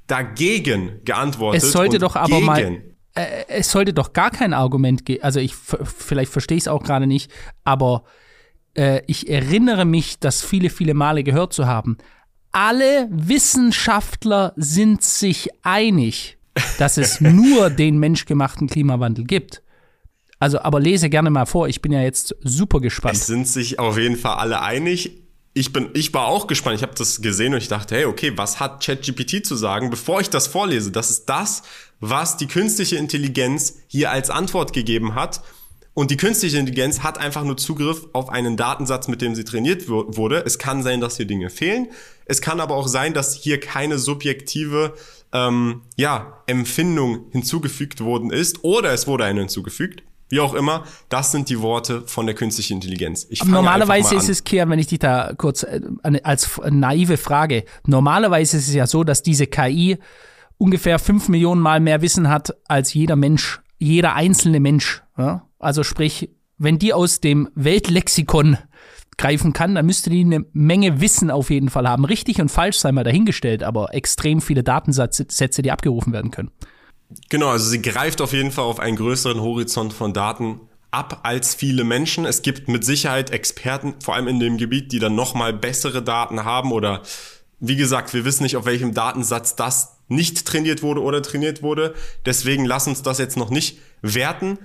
dagegen 0.06 1.00
geantwortet. 1.04 1.62
Es 1.62 1.72
sollte 1.72 1.98
doch 1.98 2.14
aber 2.16 2.40
mal 2.40 2.82
äh, 3.14 3.44
es 3.48 3.70
sollte 3.70 3.92
doch 3.92 4.12
gar 4.12 4.30
kein 4.30 4.54
Argument 4.54 5.04
geben. 5.04 5.22
Also 5.24 5.40
ich 5.40 5.54
vielleicht 5.54 6.32
verstehe 6.32 6.56
ich 6.56 6.64
es 6.64 6.68
auch 6.68 6.84
gerade 6.84 7.06
nicht, 7.06 7.30
aber 7.64 8.04
äh, 8.78 9.02
ich 9.06 9.28
erinnere 9.28 9.84
mich, 9.84 10.18
das 10.18 10.42
viele, 10.42 10.70
viele 10.70 10.94
Male 10.94 11.24
gehört 11.24 11.52
zu 11.52 11.66
haben. 11.66 11.98
Alle 12.52 13.08
Wissenschaftler 13.10 14.52
sind 14.56 15.02
sich 15.02 15.50
einig, 15.62 16.38
dass 16.78 16.96
es 16.96 17.20
nur 17.20 17.70
den 17.70 17.98
menschgemachten 17.98 18.68
Klimawandel 18.68 19.24
gibt. 19.24 19.62
Also, 20.38 20.60
aber 20.60 20.78
lese 20.78 21.10
gerne 21.10 21.30
mal 21.30 21.46
vor. 21.46 21.68
Ich 21.68 21.82
bin 21.82 21.92
ja 21.92 22.00
jetzt 22.00 22.34
super 22.42 22.80
gespannt. 22.80 23.16
Es 23.16 23.26
sind 23.26 23.48
sich 23.48 23.78
auf 23.80 23.98
jeden 23.98 24.16
Fall 24.16 24.36
alle 24.36 24.62
einig 24.62 25.12
ich 25.58 25.72
bin, 25.72 25.90
ich 25.94 26.14
war 26.14 26.26
auch 26.26 26.46
gespannt. 26.46 26.76
Ich 26.76 26.82
habe 26.82 26.94
das 26.96 27.20
gesehen 27.20 27.52
und 27.52 27.58
ich 27.58 27.68
dachte, 27.68 27.96
hey, 27.96 28.04
okay, 28.04 28.32
was 28.36 28.60
hat 28.60 28.84
ChatGPT 28.84 29.44
zu 29.44 29.56
sagen? 29.56 29.90
Bevor 29.90 30.20
ich 30.20 30.30
das 30.30 30.46
vorlese, 30.46 30.92
das 30.92 31.10
ist 31.10 31.26
das, 31.26 31.62
was 32.00 32.36
die 32.36 32.46
künstliche 32.46 32.96
Intelligenz 32.96 33.74
hier 33.88 34.12
als 34.12 34.30
Antwort 34.30 34.72
gegeben 34.72 35.14
hat. 35.14 35.42
Und 35.94 36.10
die 36.10 36.16
künstliche 36.16 36.58
Intelligenz 36.58 37.00
hat 37.00 37.18
einfach 37.18 37.42
nur 37.42 37.56
Zugriff 37.56 38.06
auf 38.12 38.28
einen 38.28 38.56
Datensatz, 38.56 39.08
mit 39.08 39.20
dem 39.20 39.34
sie 39.34 39.44
trainiert 39.44 39.88
wurde. 39.88 40.44
Es 40.46 40.58
kann 40.58 40.82
sein, 40.82 41.00
dass 41.00 41.16
hier 41.16 41.26
Dinge 41.26 41.50
fehlen. 41.50 41.88
Es 42.24 42.40
kann 42.40 42.60
aber 42.60 42.76
auch 42.76 42.86
sein, 42.86 43.14
dass 43.14 43.34
hier 43.34 43.58
keine 43.58 43.98
subjektive 43.98 44.94
ähm, 45.32 45.82
ja, 45.96 46.42
Empfindung 46.46 47.26
hinzugefügt 47.30 48.00
worden 48.00 48.30
ist 48.30 48.62
oder 48.64 48.92
es 48.92 49.06
wurde 49.06 49.24
eine 49.24 49.40
hinzugefügt. 49.40 50.02
Wie 50.30 50.40
auch 50.40 50.52
immer, 50.52 50.84
das 51.08 51.32
sind 51.32 51.48
die 51.48 51.60
Worte 51.62 52.02
von 52.06 52.26
der 52.26 52.34
künstlichen 52.34 52.74
Intelligenz. 52.74 53.26
Ich 53.30 53.42
normalerweise 53.44 54.14
ist 54.14 54.28
es, 54.28 54.44
Kian, 54.44 54.68
wenn 54.68 54.78
ich 54.78 54.88
dich 54.88 54.98
da 54.98 55.32
kurz 55.36 55.62
äh, 55.62 55.80
als 56.22 56.60
naive 56.70 57.16
Frage, 57.16 57.64
normalerweise 57.86 58.58
ist 58.58 58.68
es 58.68 58.74
ja 58.74 58.86
so, 58.86 59.04
dass 59.04 59.22
diese 59.22 59.46
KI 59.46 59.96
ungefähr 60.58 60.98
fünf 60.98 61.28
Millionen 61.28 61.62
Mal 61.62 61.80
mehr 61.80 62.02
Wissen 62.02 62.28
hat 62.28 62.54
als 62.66 62.92
jeder 62.92 63.16
Mensch, 63.16 63.60
jeder 63.78 64.14
einzelne 64.14 64.60
Mensch. 64.60 65.02
Ja? 65.16 65.47
Also 65.58 65.82
sprich, 65.84 66.30
wenn 66.56 66.78
die 66.78 66.92
aus 66.92 67.20
dem 67.20 67.48
Weltlexikon 67.54 68.58
greifen 69.16 69.52
kann, 69.52 69.74
dann 69.74 69.86
müsste 69.86 70.10
die 70.10 70.20
eine 70.20 70.44
Menge 70.52 71.00
Wissen 71.00 71.30
auf 71.30 71.50
jeden 71.50 71.70
Fall 71.70 71.88
haben. 71.88 72.04
Richtig 72.04 72.40
und 72.40 72.50
falsch 72.50 72.78
sei 72.78 72.92
mal 72.92 73.04
dahingestellt, 73.04 73.62
aber 73.62 73.92
extrem 73.94 74.40
viele 74.40 74.62
Datensätze, 74.62 75.62
die 75.62 75.72
abgerufen 75.72 76.12
werden 76.12 76.30
können. 76.30 76.50
Genau, 77.28 77.48
also 77.48 77.68
sie 77.68 77.82
greift 77.82 78.20
auf 78.20 78.32
jeden 78.32 78.52
Fall 78.52 78.64
auf 78.64 78.80
einen 78.80 78.96
größeren 78.96 79.40
Horizont 79.40 79.92
von 79.92 80.12
Daten 80.12 80.60
ab 80.90 81.20
als 81.24 81.54
viele 81.54 81.84
Menschen. 81.84 82.24
Es 82.24 82.42
gibt 82.42 82.68
mit 82.68 82.84
Sicherheit 82.84 83.30
Experten, 83.30 83.94
vor 84.02 84.14
allem 84.14 84.28
in 84.28 84.40
dem 84.40 84.56
Gebiet, 84.56 84.92
die 84.92 84.98
dann 84.98 85.14
nochmal 85.14 85.52
bessere 85.52 86.02
Daten 86.02 86.44
haben 86.44 86.72
oder 86.72 87.02
wie 87.60 87.76
gesagt, 87.76 88.14
wir 88.14 88.24
wissen 88.24 88.44
nicht, 88.44 88.56
auf 88.56 88.66
welchem 88.66 88.94
Datensatz 88.94 89.56
das 89.56 89.98
nicht 90.06 90.46
trainiert 90.46 90.82
wurde 90.82 91.02
oder 91.02 91.22
trainiert 91.22 91.62
wurde. 91.62 91.94
Deswegen 92.24 92.64
lass 92.64 92.86
uns 92.86 93.02
das 93.02 93.18
jetzt 93.18 93.36
noch 93.36 93.50
nicht 93.50 93.78
werten. 94.00 94.58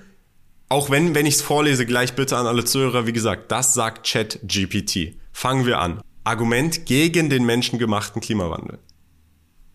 Auch 0.70 0.90
wenn, 0.90 1.14
wenn 1.14 1.26
ich 1.26 1.36
es 1.36 1.42
vorlese, 1.42 1.86
gleich 1.86 2.14
bitte 2.14 2.38
an 2.38 2.48
alle 2.48 2.66
Zuhörer, 2.66 3.06
wie 3.06 3.14
gesagt, 3.14 3.52
das 3.52 3.74
sagt 3.74 4.06
Chat 4.06 4.40
GPT. 4.44 5.16
Fangen 5.32 5.66
wir 5.66 5.80
an. 5.80 6.02
Argument 6.24 6.86
gegen 6.86 7.30
den 7.30 7.46
menschengemachten 7.46 8.22
Klimawandel. 8.22 8.80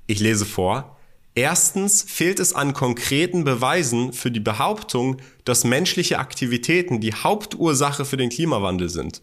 Ich 0.07 0.21
lese 0.21 0.47
vor. 0.47 0.97
Erstens 1.35 2.03
fehlt 2.03 2.41
es 2.41 2.53
an 2.53 2.73
konkreten 2.73 3.45
Beweisen 3.45 4.13
für 4.13 4.31
die 4.31 4.41
Behauptung, 4.41 5.19
dass 5.45 5.63
menschliche 5.63 6.19
Aktivitäten 6.19 7.01
die 7.01 7.15
Hauptursache 7.15 8.05
für 8.05 8.17
den 8.17 8.31
Klimawandel 8.31 8.89
sind. 8.89 9.23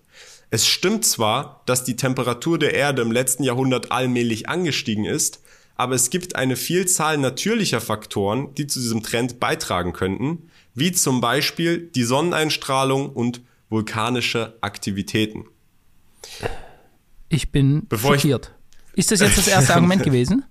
Es 0.50 0.65
stimmt 0.67 1.03
zwar, 1.03 1.63
dass 1.65 1.84
die 1.84 1.98
Temperatur 1.98 2.57
der 2.57 2.74
Erde 2.74 3.01
im 3.01 3.12
letzten 3.12 3.43
Jahrhundert 3.43 3.91
allmählich 3.91 4.48
angestiegen 4.48 5.03
ist, 5.03 5.41
aber 5.75 5.95
es 5.95 6.10
gibt 6.10 6.38
eine 6.38 6.55
Vielzahl 6.55 7.17
natürlicher 7.17 7.81
Faktoren, 7.81 8.53
die 8.53 8.67
zu 8.67 8.79
diesem 8.79 9.03
Trend 9.03 9.39
beitragen 9.41 9.91
könnten, 9.91 10.50
wie 10.75 10.91
zum 10.91 11.22
Beispiel 11.22 11.89
die 11.96 12.03
Sonneneinstrahlung 12.03 13.10
und 13.10 13.41
vulkanische 13.70 14.58
Aktivitäten. 14.62 15.46
Ich 17.29 17.51
bin 17.51 17.88
Bevor 17.88 18.15
schockiert. 18.15 18.53
Ich 18.94 19.00
ist 19.00 19.12
das 19.12 19.20
jetzt 19.22 19.38
das 19.38 19.48
erste 19.48 19.74
Argument 19.75 20.03
gewesen? 20.03 20.46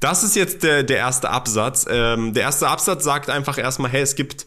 Das 0.00 0.22
ist 0.22 0.36
jetzt 0.36 0.62
der, 0.62 0.82
der 0.82 0.98
erste 0.98 1.30
Absatz. 1.30 1.86
Ähm, 1.88 2.34
der 2.34 2.44
erste 2.44 2.68
Absatz 2.68 3.04
sagt 3.04 3.30
einfach 3.30 3.58
erstmal, 3.58 3.90
hey, 3.90 4.02
es 4.02 4.16
gibt 4.16 4.46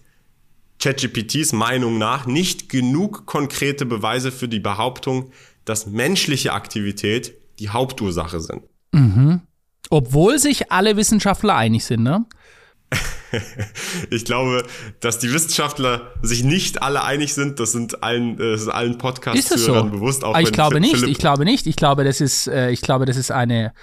ChatGPTs 0.79 1.53
Meinung 1.53 1.97
nach 1.97 2.25
nicht 2.25 2.69
genug 2.69 3.25
konkrete 3.25 3.85
Beweise 3.85 4.31
für 4.31 4.47
die 4.47 4.59
Behauptung, 4.59 5.31
dass 5.65 5.85
menschliche 5.85 6.53
Aktivität 6.53 7.33
die 7.59 7.69
Hauptursache 7.69 8.39
sind. 8.39 8.63
Mhm. 8.91 9.41
Obwohl 9.89 10.39
sich 10.39 10.71
alle 10.71 10.95
Wissenschaftler 10.97 11.55
einig 11.55 11.85
sind, 11.85 12.03
ne? 12.03 12.25
ich 14.09 14.25
glaube, 14.25 14.63
dass 14.99 15.19
die 15.19 15.31
Wissenschaftler 15.33 16.11
sich 16.21 16.43
nicht 16.43 16.81
alle 16.81 17.03
einig 17.03 17.33
sind. 17.33 17.59
Das 17.59 17.71
sind 17.71 18.03
allen, 18.03 18.39
äh, 18.39 18.51
das 18.51 18.61
ist 18.61 18.67
allen 18.67 18.97
Podcast-Hörern 18.97 19.89
so? 19.89 19.97
bewusst. 19.97 20.23
Auch 20.23 20.37
ich 20.37 20.51
glaube 20.51 20.79
nicht. 20.79 21.03
Ich 21.03 21.17
glaube 21.17 21.45
nicht. 21.45 21.67
Ich 21.67 21.75
glaube, 21.75 22.03
das 22.03 22.21
ist, 22.21 22.47
äh, 22.47 22.71
ich 22.71 22.81
glaube, 22.81 23.05
das 23.05 23.17
ist 23.17 23.31
eine 23.31 23.73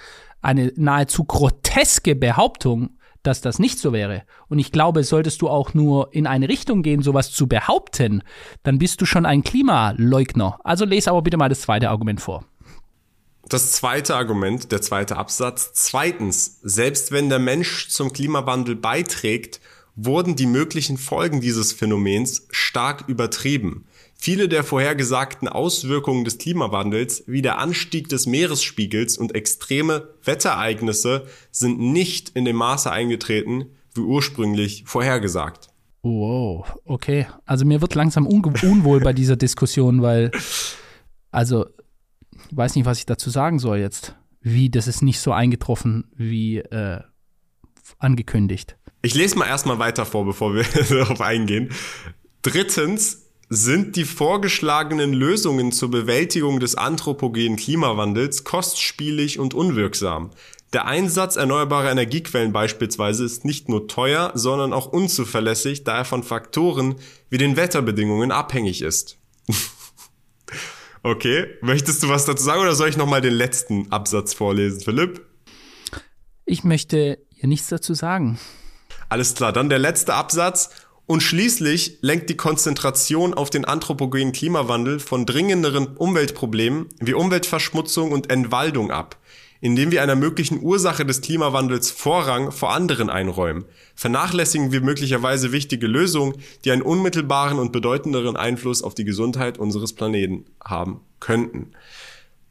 eine 0.40 0.72
nahezu 0.76 1.24
groteske 1.24 2.14
Behauptung, 2.14 2.90
dass 3.22 3.40
das 3.40 3.58
nicht 3.58 3.78
so 3.78 3.92
wäre. 3.92 4.22
Und 4.48 4.58
ich 4.58 4.72
glaube, 4.72 5.04
solltest 5.04 5.42
du 5.42 5.48
auch 5.48 5.74
nur 5.74 6.14
in 6.14 6.26
eine 6.26 6.48
Richtung 6.48 6.82
gehen, 6.82 7.02
sowas 7.02 7.32
zu 7.32 7.48
behaupten, 7.48 8.22
dann 8.62 8.78
bist 8.78 9.00
du 9.00 9.06
schon 9.06 9.26
ein 9.26 9.42
Klimaleugner. 9.42 10.58
Also 10.64 10.84
lese 10.84 11.10
aber 11.10 11.22
bitte 11.22 11.36
mal 11.36 11.48
das 11.48 11.62
zweite 11.62 11.90
Argument 11.90 12.20
vor. 12.20 12.44
Das 13.48 13.72
zweite 13.72 14.14
Argument, 14.14 14.70
der 14.72 14.82
zweite 14.82 15.16
Absatz. 15.16 15.70
Zweitens, 15.72 16.58
selbst 16.62 17.12
wenn 17.12 17.30
der 17.30 17.38
Mensch 17.38 17.88
zum 17.88 18.12
Klimawandel 18.12 18.76
beiträgt, 18.76 19.60
wurden 19.96 20.36
die 20.36 20.46
möglichen 20.46 20.98
Folgen 20.98 21.40
dieses 21.40 21.72
Phänomens 21.72 22.46
stark 22.50 23.08
übertrieben. 23.08 23.86
Viele 24.14 24.48
der 24.48 24.64
vorhergesagten 24.64 25.48
Auswirkungen 25.48 26.24
des 26.24 26.38
Klimawandels, 26.38 27.24
wie 27.26 27.40
der 27.40 27.58
Anstieg 27.58 28.08
des 28.10 28.26
Meeresspiegels 28.26 29.16
und 29.16 29.34
extreme 29.34 30.08
Wettereignisse, 30.24 31.26
sind 31.50 31.80
nicht 31.80 32.30
in 32.30 32.44
dem 32.44 32.56
Maße 32.56 32.90
eingetreten, 32.90 33.66
wie 33.94 34.00
ursprünglich 34.00 34.84
vorhergesagt. 34.86 35.70
Wow, 36.02 36.66
okay. 36.84 37.26
Also 37.46 37.64
mir 37.64 37.80
wird 37.80 37.94
langsam 37.94 38.26
unwohl 38.26 39.00
bei 39.00 39.12
dieser 39.12 39.36
Diskussion, 39.36 40.02
weil, 40.02 40.32
also, 41.30 41.66
weiß 42.56 42.74
nicht, 42.74 42.84
was 42.84 42.98
ich 42.98 43.06
dazu 43.06 43.30
sagen 43.30 43.58
soll 43.58 43.78
jetzt. 43.78 44.14
Wie, 44.40 44.70
das 44.70 44.86
ist 44.86 45.02
nicht 45.02 45.20
so 45.20 45.32
eingetroffen 45.32 46.10
wie 46.16 46.58
äh, 46.58 47.00
angekündigt. 47.98 48.76
Ich 49.02 49.14
lese 49.14 49.38
mal 49.38 49.46
erstmal 49.46 49.78
weiter 49.78 50.06
vor, 50.06 50.24
bevor 50.24 50.54
wir 50.54 50.64
darauf 50.88 51.20
eingehen. 51.20 51.70
Drittens, 52.42 53.28
sind 53.50 53.96
die 53.96 54.04
vorgeschlagenen 54.04 55.14
Lösungen 55.14 55.72
zur 55.72 55.90
Bewältigung 55.90 56.60
des 56.60 56.74
anthropogenen 56.74 57.56
Klimawandels 57.56 58.44
kostspielig 58.44 59.38
und 59.38 59.54
unwirksam. 59.54 60.30
Der 60.74 60.84
Einsatz 60.84 61.36
erneuerbarer 61.36 61.90
Energiequellen 61.90 62.52
beispielsweise 62.52 63.24
ist 63.24 63.46
nicht 63.46 63.70
nur 63.70 63.88
teuer, 63.88 64.32
sondern 64.34 64.74
auch 64.74 64.86
unzuverlässig, 64.86 65.84
da 65.84 65.96
er 65.98 66.04
von 66.04 66.22
Faktoren 66.22 66.96
wie 67.30 67.38
den 67.38 67.56
Wetterbedingungen 67.56 68.32
abhängig 68.32 68.82
ist. 68.82 69.16
okay, 71.02 71.46
möchtest 71.60 72.02
du 72.02 72.08
was 72.08 72.24
dazu 72.24 72.44
sagen 72.44 72.60
oder 72.60 72.74
soll 72.74 72.88
ich 72.88 72.96
nochmal 72.96 73.20
den 73.20 73.34
letzten 73.34 73.90
Absatz 73.92 74.34
vorlesen, 74.34 74.80
Philipp? 74.80 75.24
Ich 76.44 76.64
möchte 76.64 77.18
hier 77.34 77.48
nichts 77.48 77.68
dazu 77.68 77.94
sagen. 77.94 78.38
Alles 79.08 79.34
klar, 79.34 79.52
dann 79.52 79.68
der 79.68 79.78
letzte 79.78 80.14
Absatz. 80.14 80.70
Und 81.06 81.22
schließlich 81.22 81.98
lenkt 82.02 82.28
die 82.28 82.36
Konzentration 82.36 83.32
auf 83.32 83.48
den 83.48 83.64
anthropogenen 83.64 84.32
Klimawandel 84.32 85.00
von 85.00 85.24
dringenderen 85.24 85.96
Umweltproblemen 85.96 86.86
wie 87.00 87.14
Umweltverschmutzung 87.14 88.12
und 88.12 88.30
Entwaldung 88.30 88.90
ab, 88.90 89.16
indem 89.60 89.90
wir 89.90 90.02
einer 90.02 90.16
möglichen 90.16 90.62
Ursache 90.62 91.04
des 91.04 91.20
Klimawandels 91.20 91.90
Vorrang 91.90 92.52
vor 92.52 92.72
anderen 92.72 93.10
einräumen. 93.10 93.64
Vernachlässigen 93.94 94.72
wir 94.72 94.80
möglicherweise 94.80 95.52
wichtige 95.52 95.86
Lösungen, 95.86 96.34
die 96.64 96.70
einen 96.70 96.82
unmittelbaren 96.82 97.58
und 97.58 97.72
bedeutenderen 97.72 98.36
Einfluss 98.36 98.82
auf 98.82 98.94
die 98.94 99.04
Gesundheit 99.04 99.58
unseres 99.58 99.92
Planeten 99.92 100.44
haben 100.64 101.00
könnten. 101.20 101.72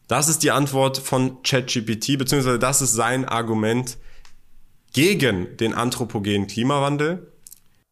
Das 0.08 0.30
ist 0.30 0.44
die 0.44 0.52
Antwort 0.52 0.98
von 0.98 1.42
ChatGPT, 1.44 2.18
beziehungsweise 2.18 2.60
das 2.60 2.82
ist 2.82 2.94
sein 2.94 3.26
Argument 3.26 3.98
gegen 4.94 5.58
den 5.58 5.74
anthropogenen 5.74 6.48
Klimawandel. 6.48 7.32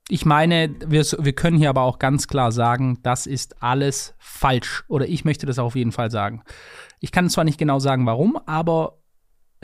Ich 0.08 0.26
meine, 0.26 0.74
wir, 0.86 1.04
wir 1.04 1.34
können 1.34 1.58
hier 1.58 1.70
aber 1.70 1.82
auch 1.82 2.00
ganz 2.00 2.28
klar 2.28 2.52
sagen, 2.52 3.00
das 3.02 3.26
ist 3.26 3.62
alles 3.64 4.14
falsch. 4.20 4.84
Oder 4.88 5.08
ich 5.08 5.26
möchte 5.26 5.46
das 5.46 5.58
auf 5.58 5.76
jeden 5.76 5.92
Fall 5.92 6.12
sagen. 6.12 6.44
Ich 7.00 7.12
kann 7.12 7.30
zwar 7.30 7.44
nicht 7.44 7.58
genau 7.58 7.80
sagen, 7.80 8.06
warum, 8.06 8.38
aber 8.46 9.00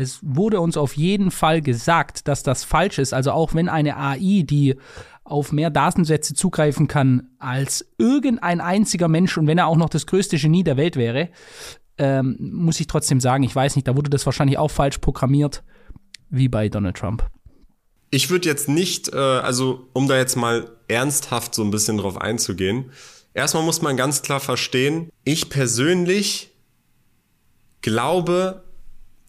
es 0.02 0.20
wurde 0.22 0.60
uns 0.60 0.78
auf 0.78 0.98
jeden 0.98 1.32
Fall 1.32 1.62
gesagt, 1.62 2.28
dass 2.28 2.44
das 2.44 2.64
falsch 2.64 2.98
ist. 2.98 3.14
Also 3.14 3.32
auch 3.32 3.54
wenn 3.54 3.70
eine 3.70 3.98
AI, 3.98 4.44
die 4.44 4.76
auf 5.24 5.52
mehr 5.52 5.70
Datensätze 5.70 6.34
zugreifen 6.34 6.88
kann 6.88 7.30
als 7.40 7.86
irgendein 7.98 8.60
einziger 8.60 9.08
Mensch 9.08 9.38
und 9.38 9.48
wenn 9.48 9.58
er 9.58 9.68
auch 9.68 9.78
noch 9.78 9.90
das 9.90 10.08
größte 10.08 10.38
Genie 10.38 10.64
der 10.64 10.78
Welt 10.78 10.96
wäre, 10.96 11.30
ähm, 11.98 12.36
muss 12.40 12.80
ich 12.80 12.88
trotzdem 12.88 13.20
sagen, 13.20 13.44
ich 13.44 13.56
weiß 13.56 13.76
nicht, 13.76 13.88
da 13.88 13.96
wurde 13.96 14.10
das 14.10 14.26
wahrscheinlich 14.26 14.58
auch 14.58 14.72
falsch 14.72 14.98
programmiert, 14.98 15.64
wie 16.30 16.50
bei 16.50 16.68
Donald 16.68 16.98
Trump. 16.98 17.26
Ich 18.10 18.30
würde 18.30 18.50
jetzt 18.50 18.68
nicht, 18.68 19.14
äh, 19.14 19.18
also 19.18 19.88
um 19.94 20.08
da 20.08 20.18
jetzt 20.18 20.36
mal 20.36 20.70
ernsthaft 20.88 21.54
so 21.54 21.64
ein 21.64 21.72
bisschen 21.72 21.98
drauf 21.98 22.20
einzugehen, 22.20 22.92
erstmal 23.34 23.64
muss 23.64 23.82
man 23.82 23.96
ganz 23.96 24.24
klar 24.24 24.40
verstehen, 24.40 25.10
ich 25.24 25.50
persönlich 25.50 26.52
glaube, 27.82 28.64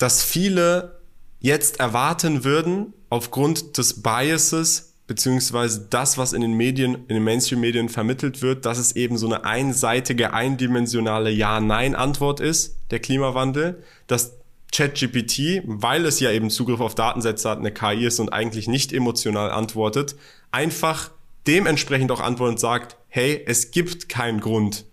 dass 0.02 0.24
viele 0.24 1.00
jetzt 1.38 1.78
erwarten 1.78 2.42
würden, 2.42 2.92
aufgrund 3.08 3.78
des 3.78 4.02
Biases, 4.02 4.94
beziehungsweise 5.06 5.86
das, 5.90 6.18
was 6.18 6.32
in 6.32 6.40
den 6.40 6.54
Medien, 6.54 6.94
in 7.06 7.14
den 7.14 7.22
Mainstream-Medien 7.22 7.88
vermittelt 7.88 8.42
wird, 8.42 8.66
dass 8.66 8.78
es 8.78 8.96
eben 8.96 9.16
so 9.16 9.26
eine 9.26 9.44
einseitige, 9.44 10.32
eindimensionale 10.32 11.30
Ja-Nein-Antwort 11.30 12.40
ist, 12.40 12.78
der 12.90 12.98
Klimawandel, 12.98 13.84
dass 14.08 14.38
ChatGPT, 14.72 15.62
weil 15.66 16.04
es 16.04 16.18
ja 16.18 16.32
eben 16.32 16.50
Zugriff 16.50 16.80
auf 16.80 16.96
Datensätze 16.96 17.48
hat, 17.48 17.58
eine 17.58 17.72
KI 17.72 18.06
ist 18.06 18.18
und 18.18 18.32
eigentlich 18.32 18.66
nicht 18.66 18.92
emotional 18.92 19.52
antwortet, 19.52 20.16
einfach 20.50 21.12
dementsprechend 21.46 22.10
auch 22.10 22.20
antwortet 22.20 22.54
und 22.54 22.60
sagt, 22.60 22.96
hey, 23.08 23.40
es 23.46 23.70
gibt 23.70 24.08
keinen 24.08 24.40
Grund 24.40 24.84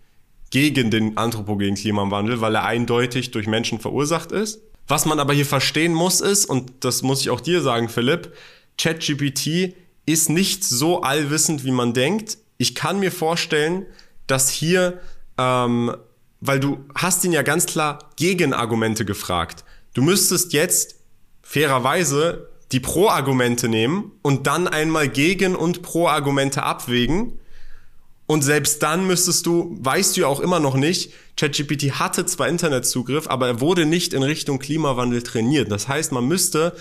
gegen 0.51 0.91
den 0.91 1.17
anthropogenen 1.17 1.75
Klimawandel, 1.75 2.41
weil 2.41 2.53
er 2.53 2.65
eindeutig 2.65 3.31
durch 3.31 3.47
Menschen 3.47 3.79
verursacht 3.79 4.31
ist. 4.31 4.68
Was 4.89 5.05
man 5.05 5.19
aber 5.19 5.33
hier 5.33 5.45
verstehen 5.45 5.93
muss 5.93 6.19
ist, 6.19 6.45
und 6.45 6.71
das 6.83 7.03
muss 7.03 7.21
ich 7.21 7.29
auch 7.29 7.39
dir 7.39 7.61
sagen, 7.61 7.87
Philipp, 7.89 8.33
ChatGPT 8.77 9.75
ist 10.05 10.29
nicht 10.29 10.63
so 10.63 11.01
allwissend, 11.01 11.63
wie 11.63 11.71
man 11.71 11.93
denkt. 11.93 12.39
Ich 12.57 12.73
kann 12.73 12.99
mir 12.99 13.11
vorstellen, 13.11 13.85
dass 14.25 14.49
hier, 14.49 14.99
ähm, 15.37 15.95
weil 16.41 16.59
du 16.59 16.83
hast 16.95 17.23
ihn 17.23 17.31
ja 17.31 17.43
ganz 17.43 17.67
klar 17.67 17.99
Gegenargumente 18.15 19.05
gefragt. 19.05 19.63
Du 19.93 20.01
müsstest 20.01 20.53
jetzt 20.53 20.95
fairerweise 21.43 22.49
die 22.71 22.79
Pro-Argumente 22.79 23.69
nehmen 23.69 24.11
und 24.23 24.47
dann 24.47 24.67
einmal 24.67 25.07
Gegen- 25.07 25.55
und 25.55 25.83
Pro-Argumente 25.83 26.63
abwägen. 26.63 27.38
Und 28.29 28.43
selbst 28.43 28.83
dann 28.83 29.07
müsstest 29.07 29.47
du, 29.47 29.75
weißt 29.81 30.15
du 30.15 30.21
ja 30.21 30.27
auch 30.27 30.39
immer 30.39 30.59
noch 30.59 30.75
nicht, 30.75 31.13
ChatGPT 31.35 31.93
hatte 31.93 32.27
zwar 32.27 32.47
Internetzugriff, 32.47 33.27
aber 33.27 33.47
er 33.47 33.59
wurde 33.59 33.87
nicht 33.87 34.13
in 34.13 34.21
Richtung 34.21 34.59
Klimawandel 34.59 35.23
trainiert. 35.23 35.71
Das 35.71 35.87
heißt, 35.87 36.11
man 36.11 36.27
müsste 36.27 36.75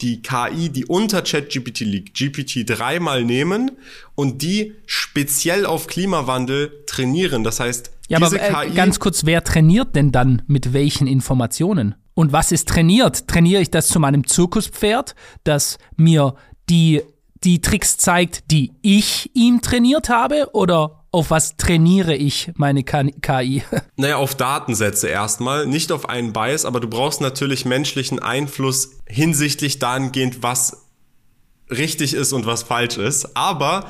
die 0.00 0.22
KI, 0.22 0.70
die 0.70 0.86
unter 0.86 1.20
ChatGPT 1.20 1.80
liegt, 1.80 2.16
GPT-3 2.16 3.00
mal 3.00 3.22
nehmen 3.22 3.72
und 4.14 4.40
die 4.40 4.72
speziell 4.86 5.66
auf 5.66 5.88
Klimawandel 5.88 6.72
trainieren. 6.86 7.44
Das 7.44 7.60
heißt, 7.60 7.90
ja, 8.08 8.18
diese 8.18 8.40
aber 8.42 8.64
äh, 8.64 8.68
KI 8.68 8.74
ganz 8.74 8.98
kurz, 8.98 9.26
wer 9.26 9.44
trainiert 9.44 9.94
denn 9.94 10.10
dann 10.10 10.40
mit 10.46 10.72
welchen 10.72 11.06
Informationen? 11.06 11.96
Und 12.14 12.32
was 12.32 12.50
ist 12.50 12.66
trainiert? 12.66 13.28
Trainiere 13.28 13.60
ich 13.60 13.70
das 13.70 13.88
zu 13.88 14.00
meinem 14.00 14.26
Zirkuspferd, 14.26 15.14
das 15.42 15.76
mir 15.98 16.34
die, 16.70 17.02
die 17.44 17.60
Tricks 17.60 17.96
zeigt, 17.96 18.50
die 18.50 18.72
ich 18.82 19.30
ihm 19.34 19.60
trainiert 19.60 20.08
habe? 20.08 20.48
Oder 20.52 21.04
auf 21.10 21.30
was 21.30 21.56
trainiere 21.56 22.14
ich 22.14 22.50
meine 22.56 22.82
KI? 22.82 23.62
Naja, 23.96 24.16
auf 24.16 24.34
Datensätze 24.34 25.08
erstmal, 25.08 25.66
nicht 25.66 25.92
auf 25.92 26.08
einen 26.08 26.32
Bias, 26.32 26.64
aber 26.64 26.80
du 26.80 26.88
brauchst 26.88 27.20
natürlich 27.20 27.64
menschlichen 27.64 28.18
Einfluss 28.18 28.98
hinsichtlich 29.06 29.78
dahingehend, 29.78 30.42
was 30.42 30.84
richtig 31.70 32.14
ist 32.14 32.32
und 32.32 32.46
was 32.46 32.62
falsch 32.62 32.98
ist. 32.98 33.36
Aber 33.36 33.86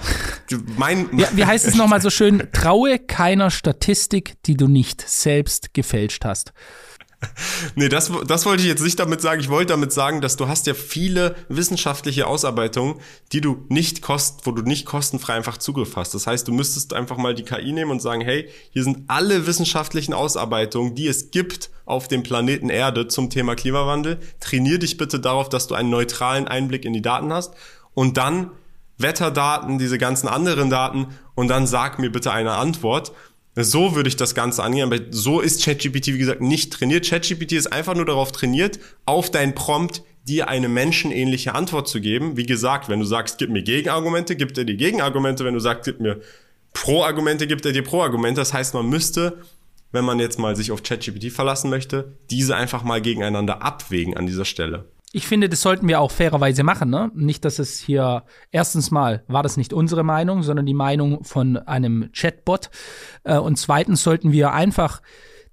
mein. 0.76 1.08
Ja, 1.18 1.28
wie 1.32 1.44
heißt 1.44 1.66
es 1.66 1.74
nochmal 1.74 2.00
so 2.00 2.10
schön? 2.10 2.48
Traue 2.52 2.98
keiner 2.98 3.50
Statistik, 3.50 4.34
die 4.46 4.56
du 4.56 4.68
nicht 4.68 5.08
selbst 5.08 5.74
gefälscht 5.74 6.24
hast. 6.24 6.52
nee, 7.74 7.88
das, 7.88 8.10
das 8.26 8.46
wollte 8.46 8.62
ich 8.62 8.68
jetzt 8.68 8.82
nicht 8.82 8.98
damit 8.98 9.20
sagen. 9.20 9.40
Ich 9.40 9.48
wollte 9.48 9.72
damit 9.72 9.92
sagen, 9.92 10.20
dass 10.20 10.36
du 10.36 10.48
hast 10.48 10.66
ja 10.66 10.74
viele 10.74 11.36
wissenschaftliche 11.48 12.26
Ausarbeitungen, 12.26 12.96
die 13.32 13.40
du 13.40 13.64
nicht 13.68 14.02
kost, 14.02 14.46
wo 14.46 14.52
du 14.52 14.62
nicht 14.62 14.86
kostenfrei 14.86 15.34
einfach 15.34 15.58
Zugriff 15.58 15.96
hast. 15.96 16.14
Das 16.14 16.26
heißt, 16.26 16.46
du 16.48 16.52
müsstest 16.52 16.92
einfach 16.92 17.16
mal 17.16 17.34
die 17.34 17.44
KI 17.44 17.72
nehmen 17.72 17.90
und 17.90 18.02
sagen, 18.02 18.20
hey, 18.20 18.48
hier 18.70 18.84
sind 18.84 19.04
alle 19.08 19.46
wissenschaftlichen 19.46 20.14
Ausarbeitungen, 20.14 20.94
die 20.94 21.06
es 21.06 21.30
gibt 21.30 21.70
auf 21.84 22.08
dem 22.08 22.22
Planeten 22.22 22.70
Erde 22.70 23.08
zum 23.08 23.30
Thema 23.30 23.54
Klimawandel. 23.54 24.18
Trainier 24.40 24.78
dich 24.78 24.96
bitte 24.96 25.20
darauf, 25.20 25.48
dass 25.48 25.66
du 25.66 25.74
einen 25.74 25.90
neutralen 25.90 26.48
Einblick 26.48 26.84
in 26.84 26.92
die 26.92 27.02
Daten 27.02 27.32
hast 27.32 27.54
und 27.94 28.16
dann 28.16 28.50
Wetterdaten, 28.98 29.78
diese 29.78 29.98
ganzen 29.98 30.28
anderen 30.28 30.70
Daten 30.70 31.08
und 31.34 31.48
dann 31.48 31.66
sag 31.66 31.98
mir 31.98 32.10
bitte 32.10 32.32
eine 32.32 32.52
Antwort. 32.52 33.12
So 33.56 33.94
würde 33.94 34.08
ich 34.08 34.16
das 34.16 34.34
Ganze 34.34 34.62
angehen, 34.64 34.84
aber 34.84 34.98
so 35.10 35.40
ist 35.40 35.64
ChatGPT, 35.64 36.08
wie 36.08 36.18
gesagt, 36.18 36.40
nicht 36.40 36.72
trainiert. 36.72 37.08
ChatGPT 37.08 37.52
ist 37.52 37.72
einfach 37.72 37.94
nur 37.94 38.04
darauf 38.04 38.32
trainiert, 38.32 38.80
auf 39.06 39.30
dein 39.30 39.54
Prompt 39.54 40.02
dir 40.26 40.48
eine 40.48 40.68
menschenähnliche 40.68 41.54
Antwort 41.54 41.86
zu 41.86 42.00
geben. 42.00 42.36
Wie 42.36 42.46
gesagt, 42.46 42.88
wenn 42.88 42.98
du 42.98 43.04
sagst, 43.04 43.38
gib 43.38 43.50
mir 43.50 43.62
Gegenargumente, 43.62 44.34
gibt 44.34 44.58
er 44.58 44.64
dir 44.64 44.76
Gegenargumente. 44.76 45.44
Wenn 45.44 45.54
du 45.54 45.60
sagst, 45.60 45.84
gib 45.84 46.00
mir 46.00 46.20
Pro-Argumente, 46.72 47.46
gibt 47.46 47.64
er 47.64 47.72
dir 47.72 47.82
Pro-Argumente. 47.82 48.40
Das 48.40 48.52
heißt, 48.52 48.74
man 48.74 48.88
müsste, 48.88 49.38
wenn 49.92 50.04
man 50.04 50.18
jetzt 50.18 50.38
mal 50.38 50.56
sich 50.56 50.72
auf 50.72 50.82
ChatGPT 50.82 51.30
verlassen 51.30 51.70
möchte, 51.70 52.16
diese 52.30 52.56
einfach 52.56 52.82
mal 52.82 53.00
gegeneinander 53.00 53.62
abwägen 53.62 54.16
an 54.16 54.26
dieser 54.26 54.44
Stelle. 54.44 54.86
Ich 55.16 55.28
finde, 55.28 55.48
das 55.48 55.62
sollten 55.62 55.86
wir 55.86 56.00
auch 56.00 56.10
fairerweise 56.10 56.64
machen, 56.64 56.90
ne? 56.90 57.12
Nicht, 57.14 57.44
dass 57.44 57.60
es 57.60 57.78
hier 57.78 58.24
erstens 58.50 58.90
mal 58.90 59.22
war 59.28 59.44
das 59.44 59.56
nicht 59.56 59.72
unsere 59.72 60.02
Meinung, 60.02 60.42
sondern 60.42 60.66
die 60.66 60.74
Meinung 60.74 61.22
von 61.22 61.56
einem 61.56 62.10
Chatbot. 62.12 62.68
Äh, 63.22 63.38
und 63.38 63.56
zweitens 63.56 64.02
sollten 64.02 64.32
wir 64.32 64.52
einfach 64.52 65.02